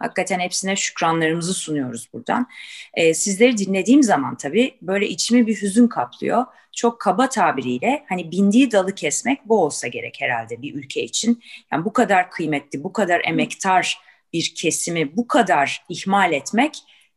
Hakikaten 0.00 0.40
hepsine 0.40 0.76
şükranlarımızı 0.76 1.54
sunuyoruz 1.54 2.08
buradan. 2.12 2.46
E, 2.94 3.14
sizleri 3.14 3.58
dinlediğim 3.58 4.02
zaman 4.02 4.36
tabii 4.36 4.74
böyle 4.82 5.08
içimi 5.08 5.46
bir 5.46 5.62
hüzün 5.62 5.88
kaplıyor. 5.88 6.44
Çok 6.72 7.00
kaba 7.00 7.28
tabiriyle 7.28 8.04
hani 8.08 8.30
bindiği 8.30 8.72
dalı 8.72 8.94
kesmek 8.94 9.48
bu 9.48 9.64
olsa 9.64 9.88
gerek 9.88 10.16
herhalde 10.20 10.62
bir 10.62 10.74
ülke 10.74 11.02
için. 11.02 11.42
Yani 11.72 11.84
bu 11.84 11.92
kadar 11.92 12.30
kıymetli, 12.30 12.84
bu 12.84 12.92
kadar 12.92 13.22
emektar 13.24 13.98
bir 14.32 14.52
kesimi 14.56 15.16
bu 15.16 15.28
kadar 15.28 15.84
ihmal 15.88 16.32
etmek 16.32 16.74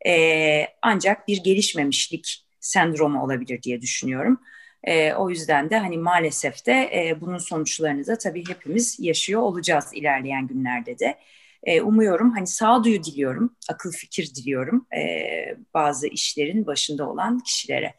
e, 0.08 0.68
ancak 0.82 1.28
bir 1.28 1.44
gelişmemişlik 1.44 2.46
sendromu 2.60 3.24
olabilir 3.24 3.64
diye 3.64 3.82
düşünüyorum. 3.82 4.40
E, 4.84 5.14
o 5.14 5.30
yüzden 5.30 5.70
de 5.70 5.78
hani 5.78 5.98
maalesef 5.98 6.66
de 6.66 6.90
e, 6.94 7.22
bunun 7.22 7.38
sonuçlarını 7.38 8.08
da 8.08 8.18
tabii 8.18 8.44
hepimiz 8.50 9.00
yaşıyor 9.00 9.42
olacağız 9.42 9.90
ilerleyen 9.94 10.48
günlerde 10.48 11.00
de. 11.00 11.20
E, 11.64 11.82
umuyorum 11.82 12.32
hani 12.32 12.48
sağduyu 12.48 13.04
diliyorum, 13.04 13.56
akıl 13.70 13.92
fikir 13.92 14.36
diliyorum 14.36 14.88
e, 14.98 15.02
bazı 15.74 16.08
işlerin 16.08 16.66
başında 16.66 17.10
olan 17.10 17.40
kişilere. 17.40 17.94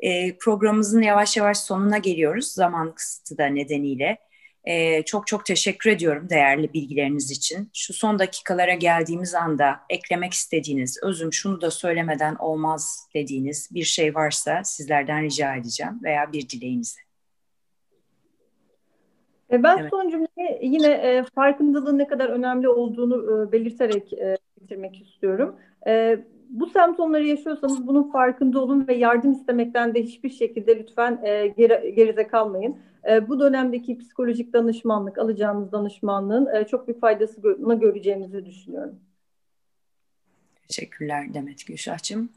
E, 0.00 0.38
programımızın 0.38 1.02
yavaş 1.02 1.36
yavaş 1.36 1.58
sonuna 1.58 1.98
geliyoruz 1.98 2.46
zaman 2.46 2.94
kısıtı 2.94 3.38
da 3.38 3.46
nedeniyle. 3.46 4.18
E, 4.64 5.02
çok 5.02 5.26
çok 5.26 5.46
teşekkür 5.46 5.90
ediyorum 5.90 6.28
değerli 6.30 6.72
bilgileriniz 6.72 7.30
için. 7.30 7.70
Şu 7.74 7.94
son 7.94 8.18
dakikalara 8.18 8.74
geldiğimiz 8.74 9.34
anda 9.34 9.80
eklemek 9.90 10.32
istediğiniz, 10.32 10.98
özüm 11.02 11.32
şunu 11.32 11.60
da 11.60 11.70
söylemeden 11.70 12.34
olmaz 12.34 13.08
dediğiniz 13.14 13.68
bir 13.74 13.84
şey 13.84 14.14
varsa 14.14 14.64
sizlerden 14.64 15.24
rica 15.24 15.54
edeceğim 15.56 16.00
veya 16.02 16.32
bir 16.32 16.48
dileğinizi. 16.48 17.05
E, 19.52 19.62
ben 19.62 19.78
evet. 19.78 19.90
son 19.90 20.10
cümleyi 20.10 20.58
yine 20.62 20.92
e, 20.92 21.24
farkındalığın 21.34 21.98
ne 21.98 22.06
kadar 22.06 22.28
önemli 22.28 22.68
olduğunu 22.68 23.46
e, 23.48 23.52
belirterek 23.52 24.12
e, 24.12 24.36
bitirmek 24.60 25.02
istiyorum. 25.02 25.56
E, 25.86 26.18
bu 26.50 26.66
semptomları 26.66 27.26
yaşıyorsanız 27.26 27.86
bunun 27.86 28.10
farkında 28.10 28.60
olun 28.60 28.88
ve 28.88 28.94
yardım 28.94 29.32
istemekten 29.32 29.94
de 29.94 30.02
hiçbir 30.02 30.30
şekilde 30.30 30.78
lütfen 30.78 31.20
e, 31.24 31.46
geri, 31.46 31.94
geride 31.94 32.26
kalmayın. 32.26 32.76
E, 33.08 33.28
bu 33.28 33.40
dönemdeki 33.40 33.98
psikolojik 33.98 34.52
danışmanlık, 34.52 35.18
alacağınız 35.18 35.72
danışmanlığın 35.72 36.54
e, 36.54 36.64
çok 36.66 36.88
büyük 36.88 37.00
faydasını 37.00 37.80
göreceğimizi 37.80 38.46
düşünüyorum. 38.46 39.00
Teşekkürler 40.68 41.34
Demet 41.34 41.66
Gülşah'cığım. 41.66 42.28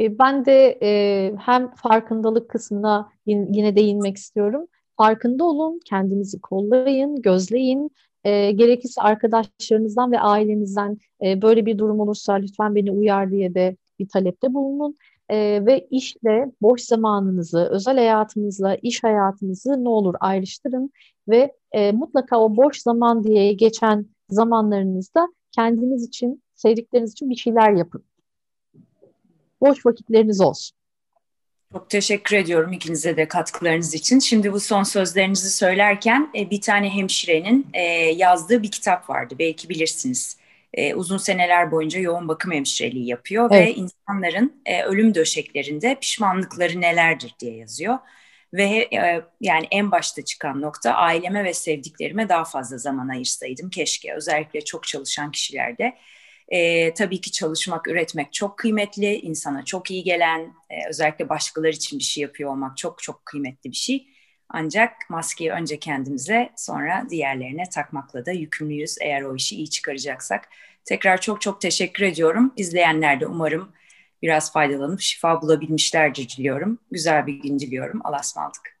E, 0.00 0.18
ben 0.18 0.44
de 0.44 0.78
e, 0.82 1.32
hem 1.36 1.70
farkındalık 1.70 2.48
kısmına 2.50 3.12
yine 3.26 3.76
değinmek 3.76 4.16
istiyorum 4.16 4.66
farkında 5.02 5.44
olun, 5.44 5.80
kendinizi 5.84 6.40
kollayın, 6.40 7.22
gözleyin. 7.22 7.90
E, 8.24 8.52
gerekirse 8.52 9.02
arkadaşlarınızdan 9.02 10.12
ve 10.12 10.20
ailenizden 10.20 10.98
e, 11.24 11.42
böyle 11.42 11.66
bir 11.66 11.78
durum 11.78 12.00
olursa 12.00 12.32
lütfen 12.32 12.74
beni 12.74 12.90
uyar 12.90 13.30
diye 13.30 13.54
de 13.54 13.76
bir 13.98 14.08
talepte 14.08 14.54
bulunun. 14.54 14.96
E, 15.28 15.66
ve 15.66 15.86
işle 15.90 16.52
boş 16.62 16.80
zamanınızı, 16.80 17.68
özel 17.70 17.96
hayatınızla 17.96 18.74
iş 18.74 19.04
hayatınızı 19.04 19.84
ne 19.84 19.88
olur 19.88 20.14
ayrıştırın 20.20 20.90
ve 21.28 21.52
e, 21.72 21.92
mutlaka 21.92 22.40
o 22.40 22.56
boş 22.56 22.78
zaman 22.78 23.24
diye 23.24 23.52
geçen 23.52 24.06
zamanlarınızda 24.30 25.28
kendiniz 25.52 26.04
için, 26.04 26.42
sevdikleriniz 26.54 27.12
için 27.12 27.30
bir 27.30 27.36
şeyler 27.36 27.72
yapın. 27.72 28.04
Boş 29.60 29.86
vakitleriniz 29.86 30.40
olsun. 30.40 30.81
Çok 31.72 31.90
teşekkür 31.90 32.36
ediyorum 32.36 32.72
ikinize 32.72 33.16
de 33.16 33.28
katkılarınız 33.28 33.94
için. 33.94 34.18
Şimdi 34.18 34.52
bu 34.52 34.60
son 34.60 34.82
sözlerinizi 34.82 35.50
söylerken 35.50 36.30
e, 36.34 36.50
bir 36.50 36.60
tane 36.60 36.90
hemşirenin 36.90 37.66
e, 37.74 37.82
yazdığı 38.16 38.62
bir 38.62 38.70
kitap 38.70 39.10
vardı. 39.10 39.34
Belki 39.38 39.68
bilirsiniz. 39.68 40.36
E, 40.74 40.94
uzun 40.94 41.16
seneler 41.16 41.70
boyunca 41.70 42.00
yoğun 42.00 42.28
bakım 42.28 42.52
hemşireliği 42.52 43.08
yapıyor 43.08 43.48
evet. 43.52 43.66
ve 43.66 43.74
insanların 43.74 44.62
ölüm 44.86 45.14
döşeklerinde 45.14 45.96
pişmanlıkları 46.00 46.80
nelerdir 46.80 47.34
diye 47.40 47.56
yazıyor. 47.56 47.98
Ve 48.54 48.88
yani 49.40 49.66
en 49.70 49.90
başta 49.90 50.24
çıkan 50.24 50.60
nokta 50.60 50.92
aileme 50.92 51.44
ve 51.44 51.54
sevdiklerime 51.54 52.28
daha 52.28 52.44
fazla 52.44 52.78
zaman 52.78 53.08
ayırsaydım 53.08 53.70
keşke. 53.70 54.14
Özellikle 54.14 54.64
çok 54.64 54.86
çalışan 54.86 55.30
kişilerde 55.30 55.94
e, 56.52 56.94
tabii 56.94 57.20
ki 57.20 57.32
çalışmak, 57.32 57.88
üretmek 57.88 58.32
çok 58.32 58.58
kıymetli, 58.58 59.14
insana 59.14 59.64
çok 59.64 59.90
iyi 59.90 60.04
gelen, 60.04 60.40
e, 60.70 60.88
özellikle 60.88 61.28
başkaları 61.28 61.70
için 61.70 61.98
bir 61.98 62.04
şey 62.04 62.22
yapıyor 62.22 62.50
olmak 62.50 62.76
çok 62.76 63.02
çok 63.02 63.26
kıymetli 63.26 63.70
bir 63.70 63.76
şey. 63.76 64.06
Ancak 64.48 64.92
maskeyi 65.10 65.50
önce 65.52 65.78
kendimize 65.78 66.50
sonra 66.56 67.06
diğerlerine 67.10 67.64
takmakla 67.74 68.26
da 68.26 68.32
yükümlüyüz 68.32 68.96
eğer 69.00 69.22
o 69.22 69.36
işi 69.36 69.56
iyi 69.56 69.70
çıkaracaksak. 69.70 70.48
Tekrar 70.84 71.20
çok 71.20 71.40
çok 71.40 71.60
teşekkür 71.60 72.04
ediyorum. 72.04 72.52
İzleyenler 72.56 73.20
de 73.20 73.26
umarım 73.26 73.72
biraz 74.22 74.52
faydalanıp 74.52 75.00
şifa 75.00 75.42
bulabilmişlerdir 75.42 76.28
diliyorum. 76.38 76.78
Güzel 76.90 77.26
bir 77.26 77.34
gün 77.34 77.58
diliyorum. 77.58 78.00
Allah'a 78.04 78.20
ısmarladık. 78.20 78.71